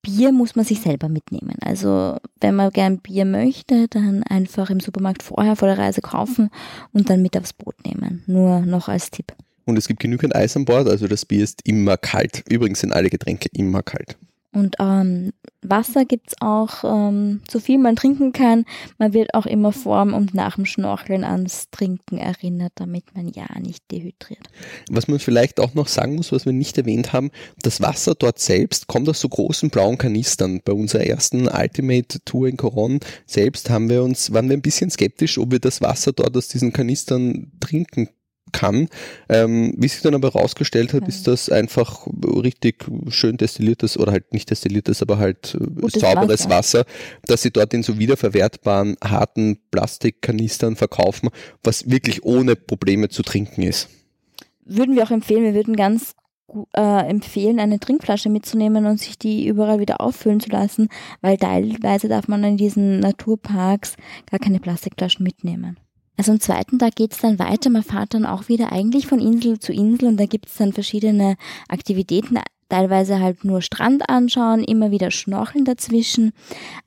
Bier 0.07 0.31
muss 0.31 0.55
man 0.55 0.63
sich 0.63 0.79
selber 0.79 1.09
mitnehmen. 1.09 1.57
Also 1.59 2.15
wenn 2.39 2.55
man 2.55 2.71
gern 2.71 2.99
Bier 2.99 3.25
möchte, 3.25 3.89
dann 3.89 4.23
einfach 4.23 4.69
im 4.69 4.79
Supermarkt 4.79 5.21
vorher 5.21 5.57
vor 5.57 5.67
der 5.67 5.77
Reise 5.77 5.99
kaufen 5.99 6.49
und 6.93 7.09
dann 7.09 7.21
mit 7.21 7.35
aufs 7.37 7.51
Boot 7.51 7.75
nehmen. 7.85 8.23
Nur 8.25 8.61
noch 8.61 8.87
als 8.87 9.11
Tipp. 9.11 9.33
und 9.65 9.77
es 9.77 9.85
gibt 9.89 9.99
genügend 9.99 10.33
Eis 10.33 10.55
an 10.55 10.63
Bord, 10.63 10.87
also 10.87 11.09
das 11.09 11.25
Bier 11.25 11.43
ist 11.43 11.59
immer 11.65 11.97
kalt. 11.97 12.45
Übrigens 12.49 12.79
sind 12.79 12.93
alle 12.93 13.09
Getränke 13.09 13.49
immer 13.51 13.83
kalt. 13.83 14.17
Und 14.53 14.75
ähm, 14.79 15.33
Wasser 15.61 16.05
gibt 16.05 16.29
es 16.29 16.35
auch, 16.39 16.83
ähm, 16.83 17.41
so 17.49 17.59
viel 17.59 17.77
man 17.77 17.95
trinken 17.95 18.31
kann. 18.31 18.65
Man 18.97 19.13
wird 19.13 19.33
auch 19.33 19.45
immer 19.45 19.71
vor 19.71 20.01
und 20.01 20.33
nach 20.33 20.55
dem 20.55 20.65
Schnorcheln 20.65 21.23
ans 21.23 21.69
Trinken 21.69 22.17
erinnert, 22.17 22.71
damit 22.75 23.13
man 23.13 23.27
ja 23.27 23.45
nicht 23.59 23.83
dehydriert. 23.91 24.47
Was 24.89 25.07
man 25.07 25.19
vielleicht 25.19 25.59
auch 25.59 25.73
noch 25.73 25.87
sagen 25.87 26.15
muss, 26.15 26.31
was 26.31 26.45
wir 26.45 26.53
nicht 26.53 26.77
erwähnt 26.77 27.13
haben, 27.13 27.31
das 27.61 27.81
Wasser 27.81 28.15
dort 28.15 28.39
selbst 28.39 28.87
kommt 28.87 29.09
aus 29.09 29.19
so 29.19 29.29
großen 29.29 29.69
blauen 29.69 29.97
Kanistern. 29.97 30.61
Bei 30.63 30.73
unserer 30.73 31.05
ersten 31.05 31.47
Ultimate 31.47 32.19
Tour 32.23 32.47
in 32.47 32.57
Coron 32.57 32.99
selbst 33.25 33.69
haben 33.69 33.89
wir 33.89 34.03
uns, 34.03 34.33
waren 34.33 34.49
wir 34.49 34.57
ein 34.57 34.61
bisschen 34.61 34.89
skeptisch, 34.89 35.37
ob 35.37 35.51
wir 35.51 35.59
das 35.59 35.81
Wasser 35.81 36.13
dort 36.13 36.35
aus 36.37 36.47
diesen 36.47 36.73
Kanistern 36.73 37.51
trinken 37.59 38.09
kann. 38.51 38.89
Ähm, 39.29 39.73
wie 39.77 39.87
sich 39.87 40.01
dann 40.01 40.15
aber 40.15 40.33
herausgestellt 40.33 40.93
hat, 40.93 41.07
ist 41.07 41.27
das 41.27 41.49
einfach 41.49 42.07
richtig 42.23 42.85
schön 43.09 43.37
destilliertes 43.37 43.97
oder 43.97 44.11
halt 44.11 44.33
nicht 44.33 44.49
destilliertes, 44.49 45.01
aber 45.01 45.17
halt 45.17 45.55
äh, 45.55 45.65
Gutes 45.81 46.01
sauberes 46.01 46.49
Wasser. 46.49 46.57
Wasser, 46.57 46.85
das 47.25 47.41
sie 47.41 47.51
dort 47.51 47.73
in 47.73 47.83
so 47.83 47.99
wiederverwertbaren, 47.99 48.97
harten 49.03 49.59
Plastikkanistern 49.71 50.75
verkaufen, 50.75 51.29
was 51.63 51.89
wirklich 51.89 52.23
ohne 52.23 52.55
Probleme 52.55 53.09
zu 53.09 53.23
trinken 53.23 53.61
ist. 53.61 53.89
Würden 54.65 54.95
wir 54.95 55.03
auch 55.03 55.11
empfehlen, 55.11 55.43
wir 55.43 55.53
würden 55.53 55.75
ganz 55.75 56.13
äh, 56.73 57.09
empfehlen, 57.09 57.59
eine 57.59 57.79
Trinkflasche 57.79 58.29
mitzunehmen 58.29 58.85
und 58.85 58.99
sich 58.99 59.17
die 59.17 59.47
überall 59.47 59.79
wieder 59.79 60.01
auffüllen 60.01 60.39
zu 60.39 60.49
lassen, 60.49 60.89
weil 61.21 61.37
teilweise 61.37 62.07
darf 62.07 62.27
man 62.27 62.43
in 62.43 62.57
diesen 62.57 62.99
Naturparks 62.99 63.95
gar 64.29 64.39
keine 64.39 64.59
Plastikflaschen 64.59 65.23
mitnehmen. 65.23 65.77
Also 66.17 66.31
am 66.31 66.39
zweiten 66.39 66.79
Tag 66.79 66.95
geht's 66.95 67.19
dann 67.19 67.39
weiter. 67.39 67.69
Man 67.69 67.83
fährt 67.83 68.13
dann 68.15 68.25
auch 68.25 68.49
wieder 68.49 68.71
eigentlich 68.71 69.07
von 69.07 69.19
Insel 69.19 69.59
zu 69.59 69.71
Insel 69.71 70.09
und 70.09 70.17
da 70.17 70.25
gibt's 70.25 70.57
dann 70.57 70.73
verschiedene 70.73 71.37
Aktivitäten. 71.69 72.39
Teilweise 72.69 73.21
halt 73.21 73.45
nur 73.45 73.61
Strand 73.61 74.09
anschauen, 74.09 74.61
immer 74.61 74.91
wieder 74.91 75.09
Schnorcheln 75.09 75.63
dazwischen. 75.63 76.33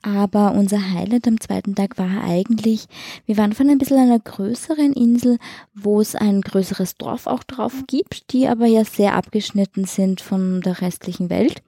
Aber 0.03 0.53
unser 0.53 0.93
Highlight 0.93 1.27
am 1.27 1.41
zweiten 1.41 1.75
Tag 1.75 1.97
war 1.97 2.23
eigentlich, 2.23 2.87
wir 3.25 3.39
waren 3.39 3.55
von 3.55 3.71
ein 3.71 3.79
bisschen 3.79 3.99
einer 3.99 4.19
größeren 4.19 4.93
Insel, 4.93 5.39
wo 5.73 6.01
es 6.01 6.15
ein 6.17 6.43
größeres 6.43 6.97
Dorf 6.97 7.27
auch 7.27 7.45
drauf 7.45 7.85
gibt, 7.87 8.33
die 8.33 8.47
aber 8.47 8.67
ja 8.67 8.85
sehr 8.85 9.15
abgeschnitten 9.15 9.87
sind 9.87 10.21
von 10.21 10.61
der 10.61 10.83
restlichen 10.83 11.31
Welt. 11.31 11.63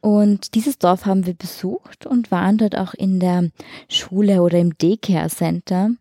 Und 0.00 0.54
dieses 0.54 0.78
Dorf 0.78 1.06
haben 1.06 1.24
wir 1.24 1.34
besucht 1.34 2.04
und 2.06 2.30
waren 2.30 2.58
dort 2.58 2.76
auch 2.76 2.92
in 2.92 3.20
der 3.20 3.50
Schule 3.88 4.42
oder 4.42 4.58
im 4.58 4.76
Daycare 4.76 5.28
Center. 5.28 5.92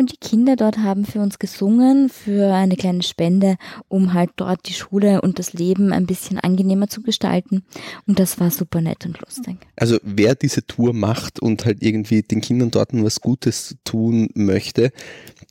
Und 0.00 0.12
die 0.12 0.16
Kinder 0.16 0.56
dort 0.56 0.78
haben 0.78 1.04
für 1.04 1.20
uns 1.20 1.38
gesungen, 1.38 2.08
für 2.08 2.54
eine 2.54 2.76
kleine 2.76 3.02
Spende, 3.02 3.58
um 3.88 4.14
halt 4.14 4.30
dort 4.36 4.66
die 4.66 4.72
Schule 4.72 5.20
und 5.20 5.38
das 5.38 5.52
Leben 5.52 5.92
ein 5.92 6.06
bisschen 6.06 6.38
angenehmer 6.38 6.88
zu 6.88 7.02
gestalten. 7.02 7.64
Und 8.06 8.18
das 8.18 8.40
war 8.40 8.50
super 8.50 8.80
nett 8.80 9.04
und 9.04 9.20
lustig. 9.20 9.58
Also 9.76 9.98
wer 10.02 10.34
diese 10.34 10.66
Tour 10.66 10.94
macht 10.94 11.38
und 11.38 11.66
halt 11.66 11.82
irgendwie 11.82 12.22
den 12.22 12.40
Kindern 12.40 12.70
dort 12.70 12.94
was 12.94 13.20
Gutes 13.20 13.76
tun 13.84 14.30
möchte, 14.32 14.90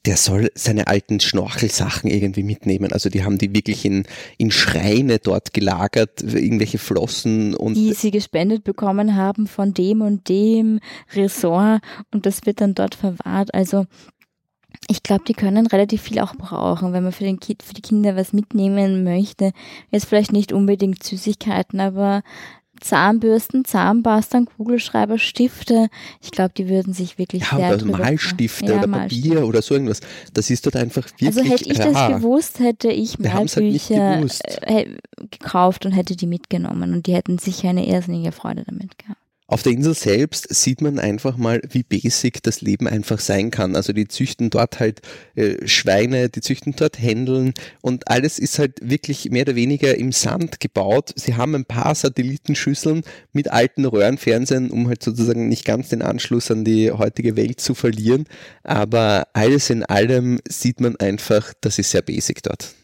der 0.07 0.17
soll 0.17 0.49
seine 0.55 0.87
alten 0.87 1.19
Schnorchelsachen 1.19 2.09
irgendwie 2.09 2.41
mitnehmen. 2.41 2.91
Also 2.91 3.11
die 3.11 3.23
haben 3.23 3.37
die 3.37 3.53
wirklich 3.53 3.85
in, 3.85 4.07
in 4.39 4.49
Schreine 4.49 5.19
dort 5.19 5.53
gelagert, 5.53 6.23
irgendwelche 6.23 6.79
Flossen 6.79 7.53
und. 7.53 7.75
Die 7.75 7.93
sie 7.93 8.09
gespendet 8.09 8.63
bekommen 8.63 9.15
haben 9.15 9.45
von 9.45 9.75
dem 9.75 10.01
und 10.01 10.27
dem 10.27 10.79
Ressort 11.13 11.83
und 12.11 12.25
das 12.25 12.47
wird 12.47 12.61
dann 12.61 12.73
dort 12.73 12.95
verwahrt. 12.95 13.53
Also 13.53 13.85
ich 14.87 15.03
glaube, 15.03 15.23
die 15.27 15.33
können 15.33 15.67
relativ 15.67 16.01
viel 16.01 16.19
auch 16.19 16.35
brauchen, 16.35 16.93
wenn 16.93 17.03
man 17.03 17.11
für, 17.11 17.23
den 17.23 17.39
kind, 17.39 17.61
für 17.63 17.73
die 17.73 17.81
Kinder 17.81 18.15
was 18.15 18.33
mitnehmen 18.33 19.03
möchte. 19.03 19.51
Jetzt 19.91 20.05
vielleicht 20.05 20.31
nicht 20.31 20.51
unbedingt 20.51 21.03
Süßigkeiten, 21.03 21.79
aber 21.79 22.23
Zahnbürsten, 22.79 23.65
Zahnpastern, 23.65 24.45
Kugelschreiber, 24.45 25.17
Stifte. 25.17 25.89
Ich 26.21 26.31
glaube, 26.31 26.53
die 26.57 26.69
würden 26.69 26.93
sich 26.93 27.17
wirklich 27.17 27.43
ja, 27.51 27.57
sehr 27.57 27.73
oder 27.73 27.85
Malstifte 27.85 28.65
ja, 28.65 28.77
oder 28.79 28.87
Malstifte. 28.87 29.29
Papier 29.29 29.47
oder 29.47 29.61
so 29.61 29.73
irgendwas. 29.73 29.99
Das 30.33 30.49
ist 30.49 30.65
dort 30.65 30.75
einfach 30.75 31.05
wirklich 31.05 31.27
Also 31.27 31.41
hätte 31.41 31.69
ich 31.69 31.77
das 31.77 32.07
gewusst, 32.07 32.59
hätte 32.59 32.89
ich 32.89 33.19
Malbücher 33.19 34.19
halt 34.19 34.41
äh, 34.61 34.97
gekauft 35.29 35.85
und 35.85 35.91
hätte 35.91 36.15
die 36.15 36.27
mitgenommen 36.27 36.93
und 36.93 37.07
die 37.07 37.13
hätten 37.13 37.37
sicher 37.37 37.69
eine 37.69 37.87
irrsinnige 37.87 38.31
Freude 38.31 38.63
damit 38.65 38.97
gehabt. 38.97 39.19
Auf 39.49 39.63
der 39.63 39.71
Insel 39.71 39.95
selbst 39.95 40.53
sieht 40.53 40.79
man 40.79 40.99
einfach 40.99 41.35
mal, 41.35 41.59
wie 41.71 41.81
basic 41.81 42.43
das 42.43 42.61
Leben 42.61 42.87
einfach 42.87 43.17
sein 43.17 43.49
kann. 43.49 43.75
Also 43.75 43.93
die 43.93 44.07
züchten 44.07 44.51
dort 44.51 44.79
halt 44.79 45.01
äh, 45.33 45.67
Schweine, 45.67 46.29
die 46.29 46.41
züchten 46.41 46.75
dort 46.77 47.01
Händeln 47.01 47.55
und 47.81 48.09
alles 48.09 48.37
ist 48.37 48.59
halt 48.59 48.77
wirklich 48.83 49.31
mehr 49.31 49.41
oder 49.41 49.55
weniger 49.55 49.97
im 49.97 50.11
Sand 50.11 50.59
gebaut. 50.59 51.13
Sie 51.15 51.33
haben 51.33 51.55
ein 51.55 51.65
paar 51.65 51.95
Satellitenschüsseln 51.95 53.01
mit 53.33 53.49
alten 53.49 53.85
Röhrenfernsehen, 53.85 54.69
um 54.69 54.87
halt 54.87 55.01
sozusagen 55.01 55.49
nicht 55.49 55.65
ganz 55.65 55.89
den 55.89 56.03
Anschluss 56.03 56.51
an 56.51 56.63
die 56.63 56.91
heutige 56.91 57.35
Welt 57.35 57.59
zu 57.59 57.73
verlieren. 57.73 58.25
Aber 58.61 59.29
alles 59.33 59.71
in 59.71 59.83
allem 59.83 60.41
sieht 60.47 60.79
man 60.79 60.95
einfach, 60.97 61.55
das 61.61 61.79
ist 61.79 61.89
sehr 61.89 62.03
basic 62.03 62.43
dort 62.43 62.75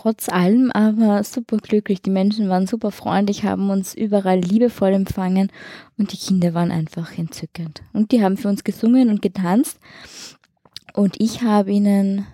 trotz 0.00 0.30
allem 0.30 0.70
aber 0.72 1.22
super 1.24 1.58
glücklich. 1.58 2.00
Die 2.00 2.10
Menschen 2.10 2.48
waren 2.48 2.66
super 2.66 2.90
freundlich, 2.90 3.44
haben 3.44 3.68
uns 3.68 3.94
überall 3.94 4.40
liebevoll 4.40 4.92
empfangen 4.94 5.52
und 5.98 6.12
die 6.12 6.16
Kinder 6.16 6.54
waren 6.54 6.70
einfach 6.70 7.18
entzückend. 7.18 7.82
Und 7.92 8.10
die 8.12 8.22
haben 8.22 8.38
für 8.38 8.48
uns 8.48 8.64
gesungen 8.64 9.10
und 9.10 9.20
getanzt. 9.20 9.78
Und 10.94 11.16
ich 11.20 11.42
habe 11.42 11.70
ihnen 11.70 12.26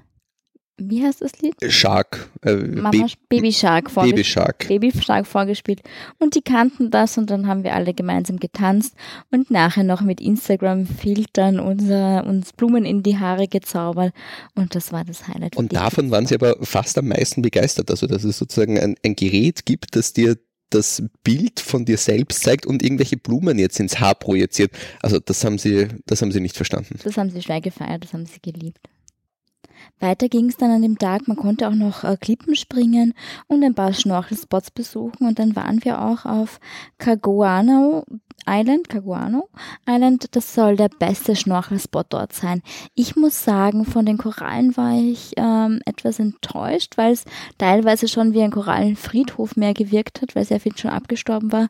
wie 0.78 1.02
heißt 1.02 1.22
das 1.22 1.38
Lied? 1.40 1.54
Shark. 1.72 2.28
Äh, 2.42 2.54
Mama, 2.54 3.06
Baby 3.28 3.52
Shark 3.52 3.94
Baby 3.94 4.24
Shark. 4.24 4.68
Baby 4.68 4.92
Shark 4.92 5.26
vorgespielt. 5.26 5.80
Und 6.18 6.34
die 6.34 6.42
kannten 6.42 6.90
das 6.90 7.16
und 7.16 7.30
dann 7.30 7.46
haben 7.46 7.64
wir 7.64 7.74
alle 7.74 7.94
gemeinsam 7.94 8.38
getanzt 8.38 8.94
und 9.30 9.50
nachher 9.50 9.84
noch 9.84 10.02
mit 10.02 10.20
Instagram-Filtern 10.20 11.60
uns 11.60 12.52
Blumen 12.52 12.84
in 12.84 13.02
die 13.02 13.18
Haare 13.18 13.48
gezaubert. 13.48 14.12
Und 14.54 14.74
das 14.74 14.92
war 14.92 15.04
das 15.04 15.26
Highlight. 15.28 15.56
Und 15.56 15.72
davon 15.72 16.10
waren 16.10 16.26
sie 16.26 16.34
aber 16.34 16.56
fast 16.60 16.98
am 16.98 17.08
meisten 17.08 17.40
begeistert. 17.40 17.90
Also, 17.90 18.06
dass 18.06 18.24
es 18.24 18.36
sozusagen 18.36 18.78
ein, 18.78 18.96
ein 19.02 19.16
Gerät 19.16 19.64
gibt, 19.64 19.96
das 19.96 20.12
dir 20.12 20.36
das 20.70 21.02
Bild 21.22 21.60
von 21.60 21.84
dir 21.84 21.96
selbst 21.96 22.42
zeigt 22.42 22.66
und 22.66 22.82
irgendwelche 22.82 23.16
Blumen 23.16 23.58
jetzt 23.58 23.78
ins 23.80 24.00
Haar 24.00 24.16
projiziert. 24.16 24.72
Also 25.00 25.20
das 25.20 25.44
haben 25.44 25.58
sie, 25.58 25.88
das 26.06 26.22
haben 26.22 26.32
sie 26.32 26.40
nicht 26.40 26.56
verstanden. 26.56 26.98
Das 27.02 27.16
haben 27.16 27.30
sie 27.30 27.40
schwer 27.40 27.60
gefeiert, 27.60 28.04
das 28.04 28.12
haben 28.12 28.26
sie 28.26 28.40
geliebt. 28.42 28.80
Weiter 30.00 30.28
ging 30.28 30.48
es 30.48 30.56
dann 30.56 30.70
an 30.70 30.82
dem 30.82 30.98
Tag, 30.98 31.28
man 31.28 31.36
konnte 31.36 31.68
auch 31.68 31.74
noch 31.74 32.04
äh, 32.04 32.16
Klippen 32.20 32.54
springen 32.54 33.14
und 33.46 33.64
ein 33.64 33.74
paar 33.74 33.92
Schnorchelspots 33.92 34.70
besuchen 34.70 35.26
und 35.26 35.38
dann 35.38 35.56
waren 35.56 35.84
wir 35.84 36.00
auch 36.00 36.24
auf 36.24 36.60
Caguano 36.98 38.04
Island, 38.48 38.88
Caguano 38.88 39.48
Island, 39.88 40.28
das 40.32 40.54
soll 40.54 40.76
der 40.76 40.88
beste 40.88 41.36
Schnorchelspot 41.36 42.06
dort 42.10 42.32
sein. 42.32 42.62
Ich 42.94 43.16
muss 43.16 43.44
sagen, 43.44 43.84
von 43.84 44.06
den 44.06 44.18
Korallen 44.18 44.76
war 44.76 44.98
ich 44.98 45.32
ähm, 45.36 45.80
etwas 45.84 46.18
enttäuscht, 46.18 46.96
weil 46.96 47.12
es 47.12 47.24
teilweise 47.58 48.08
schon 48.08 48.32
wie 48.34 48.42
ein 48.42 48.50
Korallenfriedhof 48.50 49.56
mehr 49.56 49.74
gewirkt 49.74 50.22
hat, 50.22 50.34
weil 50.34 50.44
sehr 50.44 50.60
viel 50.60 50.76
schon 50.76 50.90
abgestorben 50.90 51.52
war. 51.52 51.68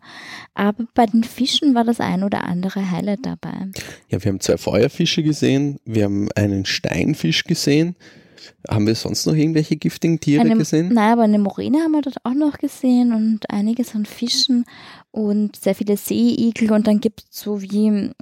Aber 0.54 0.84
bei 0.94 1.06
den 1.06 1.24
Fischen 1.24 1.74
war 1.74 1.84
das 1.84 2.00
ein 2.00 2.22
oder 2.22 2.44
andere 2.44 2.90
Highlight 2.90 3.24
dabei. 3.24 3.68
Ja, 4.08 4.22
wir 4.22 4.30
haben 4.30 4.40
zwei 4.40 4.56
Feuerfische 4.56 5.22
gesehen, 5.22 5.78
wir 5.84 6.04
haben 6.04 6.28
einen 6.34 6.64
Steinfisch 6.64 7.44
gesehen. 7.44 7.96
Haben 8.68 8.86
wir 8.86 8.94
sonst 8.94 9.26
noch 9.26 9.34
irgendwelche 9.34 9.76
giftigen 9.76 10.20
Tiere 10.20 10.42
eine, 10.42 10.56
gesehen? 10.56 10.92
Nein, 10.92 11.12
aber 11.12 11.22
eine 11.22 11.38
Moräne 11.38 11.78
haben 11.78 11.92
wir 11.92 12.02
dort 12.02 12.24
auch 12.24 12.34
noch 12.34 12.58
gesehen 12.58 13.12
und 13.12 13.50
einiges 13.50 13.94
an 13.94 14.06
Fischen 14.06 14.64
und 15.10 15.56
sehr 15.56 15.74
viele 15.74 15.96
Seeigel 15.96 16.72
und 16.72 16.86
dann 16.86 17.00
gibt 17.00 17.20
es 17.20 17.40
so 17.40 17.62
wie 17.62 17.88
hm, 17.88 18.12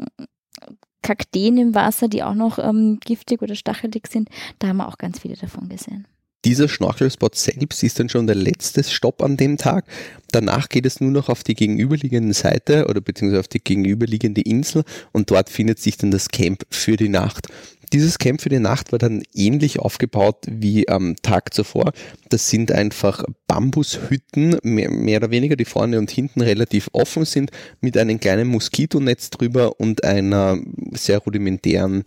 Kakteen 1.03 1.59
im 1.59 1.74
Wasser, 1.74 2.09
die 2.09 2.22
auch 2.22 2.35
noch 2.35 2.59
ähm, 2.59 2.98
giftig 3.05 3.42
oder 3.42 3.55
stachelig 3.55 4.09
sind. 4.09 4.31
Da 4.59 4.68
haben 4.68 4.79
wir 4.79 4.88
auch 4.88 4.98
ganz 4.98 5.20
viele 5.20 5.37
davon 5.37 5.68
gesehen. 5.68 6.07
Dieser 6.44 6.68
Schnorchelspot 6.68 7.37
selbst 7.37 7.83
ist 7.83 7.98
dann 7.98 8.11
schon 8.11 8.27
der 8.27 8.37
letzte 8.37 8.85
Stopp 8.85 9.22
an 9.22 9.38
dem 9.38 9.57
Tag. 9.57 9.87
Danach 10.31 10.68
geht 10.68 10.85
es 10.85 11.00
nur 11.00 11.11
noch 11.11 11.31
auf 11.31 11.42
die 11.42 11.55
gegenüberliegende 11.55 12.35
Seite 12.35 12.87
oder 12.87 13.00
beziehungsweise 13.00 13.40
auf 13.40 13.48
die 13.48 13.61
gegenüberliegende 13.61 14.42
Insel 14.42 14.85
und 15.12 15.31
dort 15.31 15.48
findet 15.48 15.79
sich 15.79 15.96
dann 15.96 16.11
das 16.11 16.29
Camp 16.29 16.64
für 16.70 16.96
die 16.96 17.09
Nacht. 17.09 17.48
Dieses 17.94 18.18
Camp 18.18 18.42
für 18.42 18.48
die 18.48 18.59
Nacht 18.59 18.90
war 18.90 18.98
dann 18.98 19.22
ähnlich 19.33 19.78
aufgebaut 19.78 20.38
wie 20.50 20.88
am 20.88 21.14
Tag 21.22 21.54
zuvor. 21.54 21.92
Das 22.28 22.50
sind 22.50 22.72
einfach 22.72 23.22
Bambushütten, 23.46 24.59
mehr, 24.64 24.90
mehr, 24.90 25.18
oder 25.18 25.30
weniger, 25.30 25.54
die 25.54 25.64
vorne 25.64 26.00
und 26.00 26.11
hinten 26.11 26.40
relativ 26.40 26.90
offen 26.92 27.24
sind, 27.24 27.52
mit 27.80 27.96
einem 27.96 28.18
kleinen 28.18 28.48
Moskitonetz 28.48 29.30
drüber 29.30 29.78
und 29.78 30.02
einer 30.02 30.59
sehr 30.90 31.18
rudimentären 31.18 32.02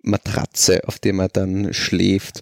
Matratze, 0.00 0.88
auf 0.88 0.98
der 0.98 1.12
man 1.12 1.28
dann 1.30 1.74
schläft. 1.74 2.40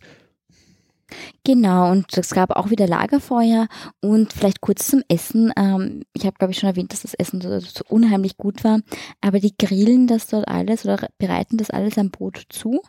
Genau, 1.45 1.91
und 1.93 2.17
es 2.17 2.31
gab 2.31 2.51
auch 2.51 2.71
wieder 2.71 2.87
Lagerfeuer 2.89 3.69
und 4.01 4.33
vielleicht 4.33 4.61
kurz 4.61 4.89
zum 4.89 5.03
Essen. 5.09 5.53
Ähm, 5.57 6.03
ich 6.13 6.27
habe, 6.27 6.37
glaube 6.39 6.53
ich, 6.53 6.59
schon 6.59 6.69
erwähnt, 6.69 6.93
dass 6.93 7.03
das 7.03 7.15
Essen 7.15 7.41
so, 7.41 7.61
so, 7.61 7.83
unheimlich 7.89 8.37
gut 8.37 8.65
war, 8.65 8.81
aber 9.21 9.39
die 9.39 9.57
grillen 9.57 10.07
das 10.07 10.27
dort 10.27 10.49
alles 10.49 10.85
oder 10.85 11.09
bereiten 11.19 11.57
das 11.57 11.71
alles 11.71 11.99
am 11.99 12.11
Boot 12.11 12.43
zu 12.49 12.81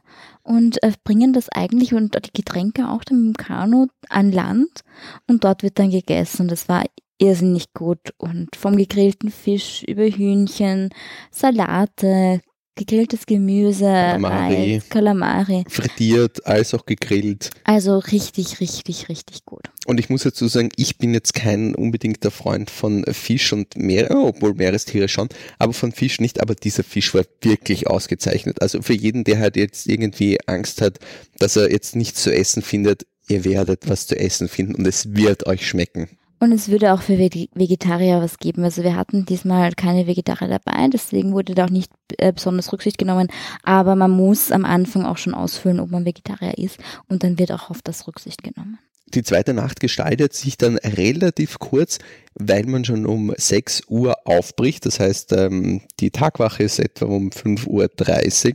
und 0.43 0.81
äh, 0.83 0.91
bringen 1.03 1.33
das 1.33 1.49
eigentlich 1.49 1.93
und 1.93 2.15
die 2.25 2.33
Getränke 2.33 2.89
auch 2.89 3.03
dann 3.03 3.27
mit 3.27 3.37
dem 3.37 3.45
Kanu 3.45 3.87
an 4.09 4.31
Land 4.31 4.81
und 5.27 5.43
dort 5.43 5.61
wird 5.61 5.77
dann 5.77 5.91
gegessen. 5.91 6.47
Das 6.47 6.67
war 6.67 6.83
irrsinnig 7.19 7.73
gut 7.73 8.13
und 8.17 8.55
vom 8.55 8.77
gegrillten 8.77 9.31
Fisch 9.31 9.83
über 9.83 10.03
Hühnchen, 10.03 10.89
Salate, 11.31 12.41
gegrilltes 12.77 13.25
Gemüse, 13.25 13.83
Kalamari, 13.83 14.75
Reis, 14.75 14.89
Kalamari. 14.89 15.63
Frittiert, 15.67 16.45
als 16.45 16.73
auch 16.73 16.85
gegrillt. 16.85 17.49
Also 17.65 17.97
richtig, 17.97 18.61
richtig, 18.61 19.09
richtig 19.09 19.45
gut. 19.45 19.63
Und 19.85 19.99
ich 19.99 20.09
muss 20.09 20.23
dazu 20.23 20.47
sagen, 20.47 20.69
ich 20.77 20.97
bin 20.97 21.13
jetzt 21.13 21.33
kein 21.33 21.75
unbedingter 21.75 22.31
Freund 22.31 22.69
von 22.69 23.03
Fisch 23.05 23.51
und 23.51 23.75
Meer, 23.75 24.11
obwohl 24.11 24.53
Meerestiere 24.53 25.09
schon, 25.09 25.27
aber 25.59 25.73
von 25.73 25.91
Fisch 25.91 26.21
nicht. 26.21 26.41
Aber 26.41 26.55
dieser 26.55 26.83
Fisch 26.83 27.13
war 27.13 27.23
wirklich 27.41 27.87
ausgezeichnet. 27.87 28.61
Also 28.61 28.81
für 28.81 28.93
jeden, 28.93 29.23
der 29.23 29.39
halt 29.39 29.57
jetzt 29.57 29.87
irgendwie 29.87 30.39
Angst 30.45 30.81
hat, 30.81 30.99
dass 31.39 31.55
er 31.55 31.71
jetzt 31.71 31.95
nichts 31.95 32.23
zu 32.23 32.33
essen 32.33 32.61
findet, 32.61 33.05
ihr 33.27 33.43
werdet 33.43 33.89
was 33.89 34.07
zu 34.07 34.17
essen 34.17 34.47
finden 34.47 34.75
und 34.75 34.87
es 34.87 35.13
wird 35.13 35.47
euch 35.47 35.67
schmecken. 35.67 36.07
Und 36.39 36.51
es 36.51 36.69
würde 36.69 36.93
auch 36.93 37.01
für 37.01 37.17
Vegetarier 37.17 38.21
was 38.21 38.37
geben. 38.37 38.63
Also 38.63 38.83
wir 38.83 38.95
hatten 38.95 39.25
diesmal 39.25 39.73
keine 39.73 40.05
Vegetarier 40.05 40.47
dabei, 40.47 40.87
deswegen 40.87 41.33
wurde 41.33 41.55
da 41.55 41.65
auch 41.65 41.69
nicht 41.69 41.91
äh, 42.17 42.31
besonders 42.31 42.71
Rücksicht 42.71 42.97
genommen. 42.97 43.29
Aber 43.63 43.95
man 43.95 44.11
muss 44.11 44.51
am 44.51 44.65
Anfang 44.65 45.05
auch 45.05 45.17
schon 45.17 45.33
ausfüllen, 45.33 45.79
ob 45.79 45.89
man 45.89 46.05
Vegetarier 46.05 46.57
ist 46.57 46.77
und 47.07 47.23
dann 47.23 47.39
wird 47.39 47.51
auch 47.51 47.69
auf 47.69 47.81
das 47.81 48.07
Rücksicht 48.07 48.43
genommen. 48.43 48.77
Die 49.13 49.23
zweite 49.23 49.53
Nacht 49.53 49.79
gestaltet 49.79 50.33
sich 50.33 50.57
dann 50.57 50.77
relativ 50.77 51.59
kurz, 51.59 51.99
weil 52.35 52.65
man 52.65 52.83
schon 52.83 53.05
um 53.05 53.33
6 53.35 53.83
Uhr 53.87 54.17
aufbricht. 54.25 54.85
Das 54.85 54.99
heißt, 54.99 55.31
ähm, 55.31 55.81
die 56.01 56.11
Tagwache 56.11 56.63
ist 56.63 56.79
etwa 56.79 57.05
um 57.05 57.29
5.30 57.29 57.67
Uhr, 57.67 58.53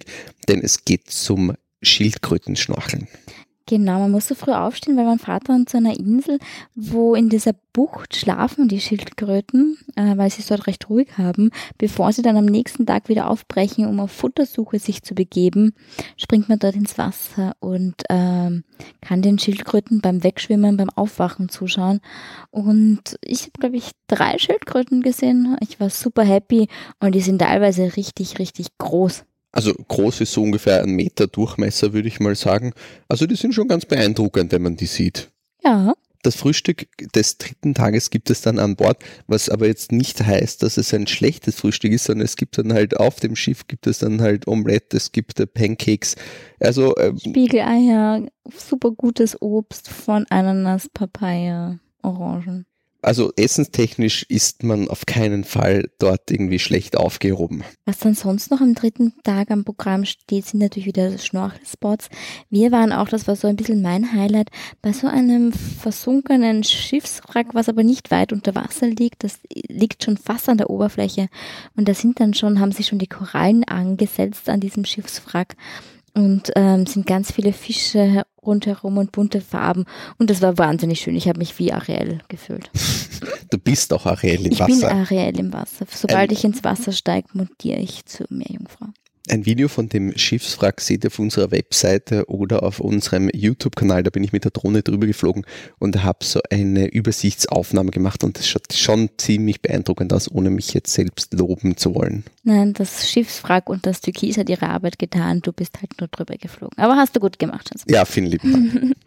denn 0.49 0.61
es 0.61 0.85
geht 0.85 1.11
zum 1.11 1.55
Schildkrötenschnorcheln. 1.81 3.09
Genau, 3.67 4.01
man 4.01 4.11
muss 4.11 4.27
so 4.27 4.35
früh 4.35 4.53
aufstehen, 4.53 4.97
weil 4.97 5.05
mein 5.05 5.19
Vater 5.19 5.53
an 5.53 5.67
so 5.69 5.79
einer 5.79 5.97
Insel, 5.97 6.39
wo 6.75 7.15
in 7.15 7.29
dieser 7.29 7.53
Bucht 7.73 8.17
schlafen 8.17 8.69
die 8.69 8.81
Schildkröten, 8.81 9.79
äh, 9.95 10.17
weil 10.17 10.31
sie 10.31 10.41
es 10.41 10.49
dort 10.49 10.67
recht 10.67 10.91
ruhig 10.91 11.17
haben. 11.17 11.51
Bevor 11.79 12.13
sie 12.13 12.23
dann 12.23 12.37
am 12.37 12.45
nächsten 12.45 12.87
Tag 12.87 13.09
wieder 13.09 13.31
aufbrechen, 13.31 13.87
um 13.87 14.01
auf 14.01 14.11
Futtersuche 14.11 14.79
sich 14.79 15.03
zu 15.03 15.15
begeben, 15.15 15.75
springt 16.17 16.49
man 16.49 16.59
dort 16.59 16.75
ins 16.75 16.99
Wasser 16.99 17.55
und 17.61 17.95
ähm, 18.11 18.65
kann 19.01 19.23
den 19.23 19.39
Schildkröten 19.39 20.01
beim 20.01 20.25
Wegschwimmen, 20.25 20.77
beim 20.77 20.91
Aufwachen 20.91 21.49
zuschauen. 21.49 22.01
Und 22.51 23.17
ich 23.25 23.43
habe, 23.43 23.53
glaube 23.61 23.77
ich, 23.77 23.93
drei 24.09 24.39
Schildkröten 24.39 25.03
gesehen. 25.03 25.57
Ich 25.61 25.79
war 25.79 25.89
super 25.89 26.25
happy 26.25 26.69
und 27.01 27.15
die 27.15 27.21
sind 27.21 27.39
teilweise 27.39 27.97
richtig, 27.97 28.39
richtig 28.39 28.77
groß. 28.79 29.25
Also 29.53 29.75
groß 29.75 30.23
ist 30.23 30.33
so 30.33 30.43
ungefähr 30.43 30.83
ein 30.83 30.93
Meter 30.93 31.27
Durchmesser, 31.27 31.93
würde 31.93 32.09
ich 32.09 32.21
mal 32.21 32.35
sagen. 32.35 32.73
Also 33.09 33.27
die 33.27 33.37
sind 33.37 33.55
schon 33.55 33.69
ganz 33.69 33.85
beeindruckend, 33.85 34.51
wenn 34.53 34.63
man 34.63 34.77
die 34.77 34.87
sieht. 34.87 35.31
Ja. 35.63 35.95
Das 36.23 36.37
Frühstück 36.37 36.87
des 37.15 37.37
dritten 37.37 37.75
Tages 37.75 38.11
gibt 38.11 38.31
es 38.31 38.43
dann 38.43 38.61
an 38.61 38.77
Bord, 38.77 39.03
was 39.27 39.49
aber 39.49 39.67
jetzt 39.67 39.91
nicht 39.91 40.25
heißt, 40.25 40.63
dass 40.63 40.77
es 40.77 40.95
ein 40.95 41.09
schlechtes 41.09 41.57
Frühstück 41.57 41.93
ist, 41.93 42.05
sondern 42.05 42.25
es 42.25 42.37
gibt 42.37 42.57
dann 42.59 42.73
halt 42.73 42.97
auf 42.97 43.19
dem 43.19 43.35
Schiff 43.35 43.67
gibt 43.67 43.89
es 43.89 43.99
dann 43.99 44.23
halt 44.23 44.47
Omelette, 44.47 44.97
es 44.97 45.11
gibt 45.11 45.43
Pancakes, 45.53 46.15
also 46.61 46.97
ähm, 46.97 47.19
Spiegeleier, 47.19 48.25
super 48.57 48.93
gutes 48.93 49.37
Obst 49.43 49.89
von 49.89 50.25
Ananas, 50.31 50.89
Papaya, 50.89 51.81
Orangen. 52.03 52.67
Also 53.03 53.33
essenstechnisch 53.37 54.23
ist 54.29 54.63
man 54.63 54.89
auf 54.89 55.07
keinen 55.07 55.43
Fall 55.43 55.91
dort 55.99 56.31
irgendwie 56.31 56.61
schlecht 56.61 56.97
aufgehoben. 56.97 57.65
Was 57.85 57.99
dann 57.99 58.15
sonst 58.15 58.53
noch 58.53 58.61
am 58.61 58.75
dritten 58.75 59.13
Tag 59.25 59.51
am 59.51 59.65
Programm 59.65 60.05
steht, 60.05 60.47
sind 60.47 60.61
natürlich 60.61 60.87
wieder 60.87 61.19
Schnorchelspots. 61.19 62.09
Wir 62.49 62.71
waren 62.71 62.93
auch, 62.93 63.09
das 63.09 63.27
war 63.27 63.35
so 63.35 63.49
ein 63.49 63.57
bisschen 63.57 63.83
mein 63.83 64.13
Highlight, 64.13 64.51
bei 64.83 64.93
so 64.93 65.09
einem 65.09 65.53
versunkenen 65.53 66.63
Schiffswrack, 66.63 67.55
was 67.55 67.69
aber 67.69 67.83
nicht 67.83 68.13
weit 68.13 68.33
unter 68.33 68.55
Wasser 68.55 68.87
liegt. 68.87 69.25
Das 69.25 69.41
liegt 69.69 70.05
schon 70.05 70.17
fast 70.17 70.49
an 70.49 70.59
der 70.59 70.71
Oberfläche. 70.71 71.29
Und 71.75 71.89
da 71.89 71.95
sind 71.95 72.21
dann 72.21 72.35
schon, 72.35 72.61
haben 72.61 72.73
sich 72.73 72.87
schon 72.87 73.01
die 73.01 73.09
Korallen 73.09 73.65
angesetzt 73.65 74.49
an 74.49 74.61
diesem 74.61 74.85
Schiffswrack 74.85 75.57
und 76.15 76.53
ähm, 76.57 76.87
sind 76.87 77.07
ganz 77.07 77.33
viele 77.33 77.53
Fische 77.53 78.23
rundherum 78.45 78.99
und 78.99 79.13
bunte 79.13 79.41
Farben 79.41 79.85
und 80.19 80.31
das 80.31 80.43
war 80.43 80.59
wahnsinnig 80.59 81.01
schön. 81.01 81.17
Ich 81.17 81.29
habe 81.29 81.39
mich 81.39 81.59
wie 81.59 81.73
Ariel 81.73 82.21
gefühlt. 82.29 82.71
Du 83.51 83.59
bist 83.59 83.93
auch 83.93 84.07
Ariel 84.07 84.47
im 84.47 84.53
ich 84.53 84.61
Wasser. 84.61 84.73
Ich 84.73 84.81
bin 84.81 84.89
Ariel 84.89 85.39
im 85.39 85.53
Wasser. 85.53 85.87
Sobald 85.89 86.33
ähm, 86.33 86.37
ich 86.39 86.45
ins 86.45 86.65
Wasser 86.65 86.91
steige, 86.91 87.29
mutiere 87.35 87.79
ich 87.79 88.05
zur 88.07 88.27
Meerjungfrau. 88.31 88.87
Ein 89.29 89.47
Video 89.47 89.69
von 89.69 89.89
dem 89.89 90.17
Schiffswrack 90.19 90.81
seht 90.81 91.05
ihr 91.05 91.09
auf 91.09 91.19
unserer 91.21 91.53
Webseite 91.53 92.29
oder 92.29 92.65
auf 92.65 92.81
unserem 92.81 93.31
YouTube-Kanal. 93.33 94.03
Da 94.03 94.11
bin 94.11 94.25
ich 94.25 94.33
mit 94.33 94.45
der 94.45 94.51
Drohne 94.51 94.83
drüber 94.83 95.07
geflogen 95.07 95.47
und 95.79 96.03
habe 96.03 96.25
so 96.25 96.41
eine 96.51 96.89
Übersichtsaufnahme 96.89 97.93
gemacht 97.93 98.25
und 98.25 98.39
das 98.39 98.49
schaut 98.49 98.73
schon 98.73 99.11
ziemlich 99.19 99.63
beeindruckend 99.63 100.13
aus, 100.13 100.31
ohne 100.31 100.51
mich 100.51 100.75
jetzt 100.75 100.93
selbst 100.93 101.33
loben 101.35 101.77
zu 101.77 101.95
wollen. 101.95 102.25
Nein, 102.43 102.73
das 102.73 103.09
Schiffswrack 103.09 103.69
und 103.69 103.87
das 103.87 104.01
Türkis 104.01 104.39
hat 104.39 104.49
ihre 104.49 104.69
Arbeit 104.69 104.99
getan. 104.99 105.41
Du 105.41 105.53
bist 105.53 105.81
halt 105.81 106.01
nur 106.01 106.09
drüber 106.09 106.37
geflogen. 106.37 106.77
Aber 106.77 106.97
hast 106.97 107.15
du 107.15 107.21
gut 107.21 107.39
gemacht. 107.39 107.71
Also. 107.73 107.85
Ja, 107.89 108.05
vielen 108.05 108.27
lieben 108.27 108.53
Dank. 108.53 108.97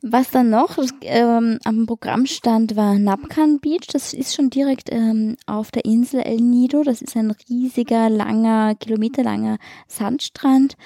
Was 0.00 0.30
dann 0.30 0.50
noch 0.50 0.78
ähm, 1.02 1.58
am 1.64 1.86
Programm 1.86 2.26
stand, 2.26 2.76
war 2.76 2.94
Napkan 2.98 3.58
Beach. 3.58 3.88
Das 3.92 4.14
ist 4.14 4.34
schon 4.34 4.48
direkt 4.48 4.90
ähm, 4.92 5.36
auf 5.46 5.72
der 5.72 5.84
Insel 5.84 6.20
El 6.20 6.36
Nido. 6.36 6.84
Das 6.84 7.02
ist 7.02 7.16
ein 7.16 7.34
riesiger, 7.48 8.08
langer, 8.08 8.76
kilometerlanger 8.76 9.58
Sandstrand, 9.88 10.76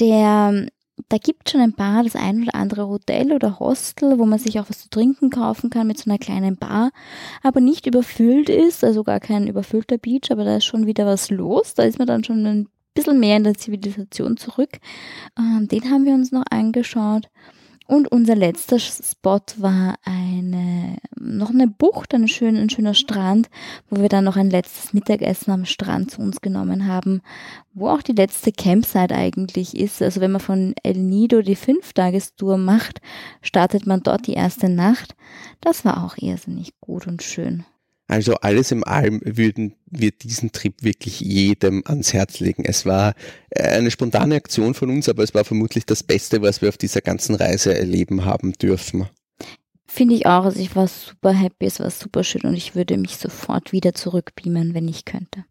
der 0.00 0.66
da 1.08 1.18
gibt 1.18 1.50
schon 1.50 1.60
ein 1.60 1.74
paar, 1.74 2.02
das 2.02 2.16
ein 2.16 2.42
oder 2.42 2.54
andere 2.54 2.88
Hotel 2.88 3.32
oder 3.32 3.60
Hostel, 3.60 4.18
wo 4.18 4.24
man 4.24 4.38
sich 4.38 4.58
auch 4.58 4.68
was 4.68 4.82
zu 4.82 4.90
trinken 4.90 5.30
kaufen 5.30 5.70
kann 5.70 5.86
mit 5.86 5.98
so 5.98 6.10
einer 6.10 6.18
kleinen 6.18 6.56
Bar, 6.56 6.90
aber 7.42 7.60
nicht 7.60 7.86
überfüllt 7.86 8.48
ist, 8.48 8.82
also 8.82 9.04
gar 9.04 9.20
kein 9.20 9.46
überfüllter 9.46 9.98
Beach, 9.98 10.30
aber 10.30 10.44
da 10.44 10.56
ist 10.56 10.64
schon 10.64 10.86
wieder 10.86 11.06
was 11.06 11.30
los. 11.30 11.74
Da 11.74 11.82
ist 11.82 11.98
man 11.98 12.08
dann 12.08 12.24
schon 12.24 12.46
ein 12.46 12.68
bisschen 12.94 13.20
mehr 13.20 13.36
in 13.36 13.44
der 13.44 13.54
Zivilisation 13.54 14.36
zurück. 14.36 14.78
Ähm, 15.38 15.68
den 15.68 15.90
haben 15.90 16.06
wir 16.06 16.14
uns 16.14 16.32
noch 16.32 16.44
angeschaut. 16.50 17.28
Und 17.86 18.10
unser 18.10 18.34
letzter 18.34 18.80
Spot 18.80 19.40
war 19.58 19.94
eine, 20.04 20.96
noch 21.18 21.50
eine 21.50 21.68
Bucht, 21.68 22.14
ein, 22.14 22.26
schön, 22.26 22.56
ein 22.56 22.68
schöner 22.68 22.94
Strand, 22.94 23.48
wo 23.88 24.00
wir 24.00 24.08
dann 24.08 24.24
noch 24.24 24.36
ein 24.36 24.50
letztes 24.50 24.92
Mittagessen 24.92 25.52
am 25.52 25.64
Strand 25.64 26.10
zu 26.10 26.20
uns 26.20 26.40
genommen 26.40 26.88
haben, 26.88 27.22
wo 27.74 27.88
auch 27.88 28.02
die 28.02 28.12
letzte 28.12 28.50
Campsite 28.50 29.14
eigentlich 29.14 29.76
ist. 29.76 30.02
Also 30.02 30.20
wenn 30.20 30.32
man 30.32 30.40
von 30.40 30.74
El 30.82 30.98
Nido 30.98 31.42
die 31.42 31.54
Fünftagestour 31.54 32.58
macht, 32.58 33.00
startet 33.40 33.86
man 33.86 34.02
dort 34.02 34.26
die 34.26 34.34
erste 34.34 34.68
Nacht. 34.68 35.14
Das 35.60 35.84
war 35.84 36.04
auch 36.04 36.16
irrsinnig 36.16 36.72
gut 36.80 37.06
und 37.06 37.22
schön. 37.22 37.64
Also 38.08 38.34
alles 38.36 38.70
im 38.70 38.84
allem 38.84 39.20
würden 39.24 39.74
wir 39.86 40.12
diesen 40.12 40.52
Trip 40.52 40.74
wirklich 40.82 41.20
jedem 41.20 41.82
ans 41.86 42.12
Herz 42.12 42.38
legen. 42.38 42.64
Es 42.64 42.86
war 42.86 43.14
äh, 43.50 43.62
eine 43.62 43.90
spontane 43.90 44.36
Aktion 44.36 44.74
von 44.74 44.90
uns, 44.90 45.08
aber 45.08 45.24
es 45.24 45.34
war 45.34 45.44
vermutlich 45.44 45.86
das 45.86 46.02
Beste, 46.02 46.40
was 46.40 46.62
wir 46.62 46.68
auf 46.68 46.78
dieser 46.78 47.00
ganzen 47.00 47.34
Reise 47.34 47.76
erleben 47.76 48.24
haben 48.24 48.52
dürfen. 48.52 49.08
Finde 49.86 50.14
ich 50.14 50.26
auch. 50.26 50.44
Also 50.44 50.60
ich 50.60 50.76
war 50.76 50.86
super 50.86 51.32
happy, 51.32 51.66
es 51.66 51.80
war 51.80 51.90
super 51.90 52.22
schön 52.22 52.42
und 52.42 52.54
ich 52.54 52.74
würde 52.74 52.96
mich 52.96 53.16
sofort 53.16 53.72
wieder 53.72 53.94
zurückbeamen, 53.94 54.74
wenn 54.74 54.88
ich 54.88 55.04
könnte. 55.04 55.44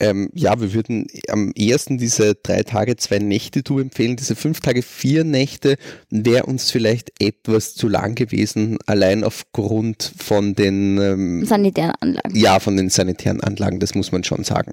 Ähm, 0.00 0.30
ja, 0.34 0.60
wir 0.60 0.72
würden 0.72 1.06
am 1.28 1.52
ersten 1.52 1.98
diese 1.98 2.34
drei 2.34 2.62
Tage, 2.62 2.96
zwei 2.96 3.18
Nächte 3.18 3.62
Tour 3.62 3.82
empfehlen. 3.82 4.16
Diese 4.16 4.34
fünf 4.34 4.60
Tage, 4.60 4.82
vier 4.82 5.24
Nächte 5.24 5.76
wäre 6.08 6.46
uns 6.46 6.70
vielleicht 6.70 7.12
etwas 7.20 7.74
zu 7.74 7.86
lang 7.88 8.14
gewesen, 8.14 8.78
allein 8.86 9.24
aufgrund 9.24 10.12
von 10.18 10.54
den 10.54 10.98
ähm, 10.98 11.44
sanitären 11.44 11.92
Anlagen. 12.00 12.34
Ja, 12.34 12.60
von 12.60 12.76
den 12.76 12.88
sanitären 12.88 13.42
Anlagen, 13.42 13.78
das 13.78 13.94
muss 13.94 14.10
man 14.10 14.24
schon 14.24 14.42
sagen. 14.42 14.72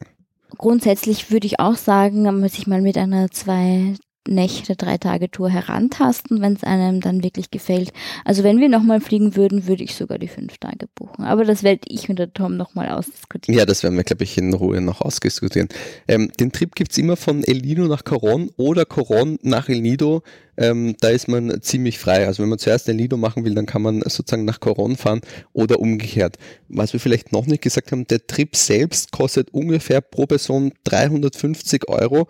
Grundsätzlich 0.57 1.29
würde 1.29 1.45
ich 1.45 1.59
auch 1.59 1.75
sagen, 1.75 2.23
man 2.23 2.39
muss 2.39 2.53
sich 2.53 2.65
mal 2.65 2.81
mit 2.81 2.97
einer 2.97 3.29
zwei 3.29 3.95
Nächte, 4.27 4.75
drei 4.75 4.97
Tage 4.97 5.31
Tour 5.31 5.49
herantasten, 5.49 6.41
wenn 6.41 6.53
es 6.53 6.63
einem 6.63 7.01
dann 7.01 7.23
wirklich 7.23 7.51
gefällt. 7.51 7.91
Also 8.25 8.43
wenn 8.43 8.59
wir 8.59 8.69
nochmal 8.69 9.01
fliegen 9.01 9.35
würden, 9.35 9.67
würde 9.67 9.83
ich 9.83 9.95
sogar 9.95 10.19
die 10.19 10.27
fünf 10.27 10.57
Tage 10.57 10.87
buchen. 10.95 11.25
Aber 11.25 11.45
das 11.45 11.63
werde 11.63 11.81
ich 11.87 12.09
und 12.09 12.19
der 12.19 12.33
Tom 12.33 12.57
nochmal 12.57 12.89
ausdiskutieren. 12.89 13.57
Ja, 13.57 13.65
das 13.65 13.83
werden 13.83 13.95
wir, 13.95 14.03
glaube 14.03 14.23
ich, 14.23 14.37
in 14.37 14.53
Ruhe 14.53 14.81
noch 14.81 15.01
ausdiskutieren. 15.01 15.69
Ähm, 16.07 16.31
den 16.39 16.51
Trip 16.51 16.75
gibt 16.75 16.91
es 16.91 16.97
immer 16.97 17.15
von 17.15 17.43
El 17.43 17.59
Nido 17.59 17.87
nach 17.87 18.03
Coron 18.03 18.51
oder 18.57 18.85
Coron 18.85 19.39
nach 19.41 19.69
El 19.69 19.81
Nido. 19.81 20.23
Ähm, 20.57 20.95
da 20.99 21.09
ist 21.09 21.27
man 21.27 21.61
ziemlich 21.61 21.99
frei. 21.99 22.25
Also 22.25 22.41
wenn 22.41 22.49
man 22.49 22.59
zuerst 22.59 22.89
El 22.89 22.95
Nido 22.95 23.15
machen 23.15 23.45
will, 23.45 23.53
dann 23.53 23.65
kann 23.67 23.81
man 23.81 24.01
sozusagen 24.01 24.45
nach 24.45 24.59
Coron 24.59 24.95
fahren 24.95 25.21
oder 25.53 25.79
umgekehrt. 25.79 26.37
Was 26.67 26.93
wir 26.93 26.99
vielleicht 26.99 27.31
noch 27.31 27.45
nicht 27.45 27.61
gesagt 27.61 27.91
haben, 27.91 28.07
der 28.07 28.25
Trip 28.25 28.55
selbst 28.55 29.11
kostet 29.11 29.53
ungefähr 29.53 30.01
pro 30.01 30.25
Person 30.25 30.73
350 30.83 31.87
Euro 31.87 32.27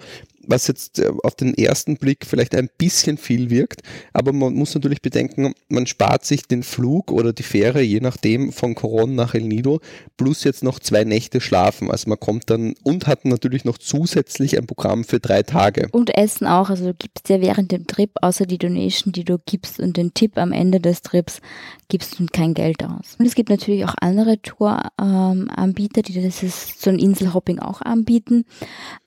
was 0.48 0.68
jetzt 0.68 1.00
äh, 1.00 1.12
auf 1.24 1.36
den 1.36 1.54
ersten 1.54 1.98
Blick 1.98 2.26
vielleicht 2.26 2.56
ein 2.56 2.70
bisschen 2.78 3.18
viel 3.18 3.50
wirkt, 3.50 3.82
aber 4.14 4.34
man 4.34 4.54
muss 4.54 4.74
natürlich 4.74 5.02
bedenken, 5.02 5.54
man 5.70 5.86
spart 5.86 6.26
sich 6.26 6.44
den 6.44 6.64
Flug 6.64 7.12
oder 7.12 7.34
die 7.34 7.44
Fähre, 7.44 7.82
je 7.82 8.00
nachdem, 8.00 8.52
von 8.52 8.76
Coron 8.76 9.16
nach 9.16 9.36
El 9.36 9.44
Nido, 9.44 9.80
plus 10.16 10.44
jetzt 10.44 10.64
noch 10.64 10.80
zwei 10.80 11.04
Nächte 11.04 11.42
schlafen. 11.42 11.92
Also 11.92 12.10
man 12.10 12.20
kommt 12.20 12.50
dann 12.50 12.74
und 12.84 13.08
hat 13.08 13.26
natürlich 13.26 13.66
noch 13.66 13.78
zusätzlich 13.78 14.58
ein 14.58 14.68
Programm 14.68 15.04
für 15.04 15.20
drei 15.20 15.44
Tage. 15.44 15.88
Und 15.92 16.18
Essen 16.18 16.48
auch, 16.48 16.70
also 16.70 16.86
du 16.86 16.94
gibst 16.94 17.30
ja 17.30 17.42
während 17.42 17.72
dem 17.72 17.88
Trip, 17.88 18.12
außer 18.22 18.46
die 18.46 18.58
Donation, 18.58 19.12
die 19.12 19.24
du 19.24 19.38
gibst 19.46 19.80
und 19.80 19.98
den 19.98 20.14
Tipp 20.14 20.38
am 20.38 20.52
Ende 20.52 20.80
des 20.80 21.02
Trips, 21.02 21.42
gibst 21.90 22.20
du 22.20 22.26
kein 22.32 22.54
Geld 22.54 22.84
aus. 22.84 23.16
Und 23.20 23.26
es 23.26 23.36
gibt 23.36 23.50
natürlich 23.50 23.86
auch 23.86 23.96
andere 24.02 24.42
Touranbieter, 24.42 26.02
die 26.02 26.22
das 26.22 26.44
ist, 26.44 26.82
so 26.82 26.90
ein 26.90 27.00
Inselhopping 27.00 27.60
auch 27.60 27.82
anbieten, 27.82 28.46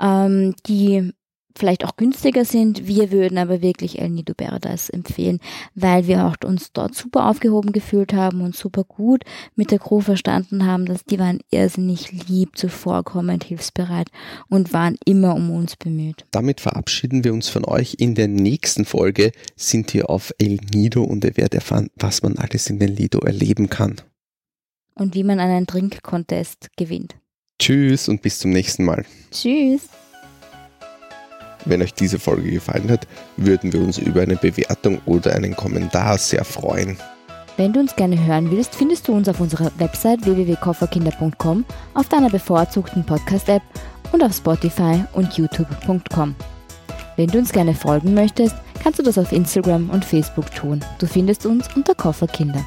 ähm, 0.00 0.54
die 0.66 1.12
vielleicht 1.56 1.84
auch 1.84 1.96
günstiger 1.96 2.44
sind. 2.44 2.86
Wir 2.86 3.10
würden 3.10 3.38
aber 3.38 3.62
wirklich 3.62 3.98
El 3.98 4.10
Nido 4.10 4.34
Paradise 4.34 4.92
empfehlen, 4.92 5.40
weil 5.74 6.06
wir 6.06 6.26
auch 6.26 6.36
uns 6.44 6.72
dort 6.72 6.94
super 6.94 7.28
aufgehoben 7.28 7.72
gefühlt 7.72 8.12
haben 8.12 8.40
und 8.40 8.56
super 8.56 8.84
gut 8.84 9.24
mit 9.56 9.70
der 9.70 9.78
Crew 9.78 10.00
verstanden 10.00 10.66
haben, 10.66 10.86
dass 10.86 11.04
die 11.04 11.18
waren 11.18 11.40
irrsinnig 11.50 12.28
lieb, 12.28 12.56
zuvorkommend, 12.56 13.44
hilfsbereit 13.44 14.08
und 14.48 14.72
waren 14.72 14.96
immer 15.04 15.34
um 15.34 15.50
uns 15.50 15.76
bemüht. 15.76 16.24
Damit 16.30 16.60
verabschieden 16.60 17.24
wir 17.24 17.32
uns 17.32 17.48
von 17.48 17.64
euch. 17.64 17.96
In 17.98 18.14
der 18.14 18.28
nächsten 18.28 18.84
Folge 18.84 19.32
sind 19.56 19.92
wir 19.94 20.10
auf 20.10 20.32
El 20.38 20.58
Nido 20.72 21.02
und 21.02 21.24
ihr 21.24 21.36
werdet 21.36 21.54
erfahren, 21.54 21.90
was 21.96 22.22
man 22.22 22.38
alles 22.38 22.68
in 22.70 22.80
El 22.80 22.92
Nido 22.92 23.20
erleben 23.20 23.68
kann. 23.70 23.96
Und 24.94 25.14
wie 25.14 25.24
man 25.24 25.40
einen 25.40 25.66
Trinkcontest 25.66 26.68
gewinnt. 26.76 27.16
Tschüss 27.58 28.08
und 28.08 28.22
bis 28.22 28.38
zum 28.38 28.50
nächsten 28.50 28.84
Mal. 28.84 29.04
Tschüss. 29.30 29.88
Wenn 31.64 31.82
euch 31.82 31.94
diese 31.94 32.18
Folge 32.18 32.50
gefallen 32.50 32.90
hat, 32.90 33.06
würden 33.36 33.72
wir 33.72 33.80
uns 33.80 33.98
über 33.98 34.22
eine 34.22 34.36
Bewertung 34.36 35.00
oder 35.06 35.34
einen 35.34 35.54
Kommentar 35.54 36.18
sehr 36.18 36.44
freuen. 36.44 36.96
Wenn 37.56 37.72
du 37.72 37.80
uns 37.80 37.94
gerne 37.94 38.24
hören 38.24 38.50
willst, 38.50 38.74
findest 38.74 39.06
du 39.08 39.12
uns 39.12 39.28
auf 39.28 39.40
unserer 39.40 39.70
Website 39.78 40.24
www.kofferkinder.com, 40.24 41.64
auf 41.94 42.08
deiner 42.08 42.30
bevorzugten 42.30 43.04
Podcast-App 43.04 43.62
und 44.12 44.22
auf 44.22 44.34
Spotify 44.34 45.04
und 45.12 45.36
youtube.com. 45.36 46.34
Wenn 47.16 47.26
du 47.26 47.38
uns 47.38 47.52
gerne 47.52 47.74
folgen 47.74 48.14
möchtest, 48.14 48.54
kannst 48.82 48.98
du 48.98 49.02
das 49.02 49.18
auf 49.18 49.32
Instagram 49.32 49.90
und 49.90 50.04
Facebook 50.04 50.50
tun. 50.54 50.80
Du 50.98 51.06
findest 51.06 51.44
uns 51.44 51.68
unter 51.76 51.94
Kofferkinder. 51.94 52.64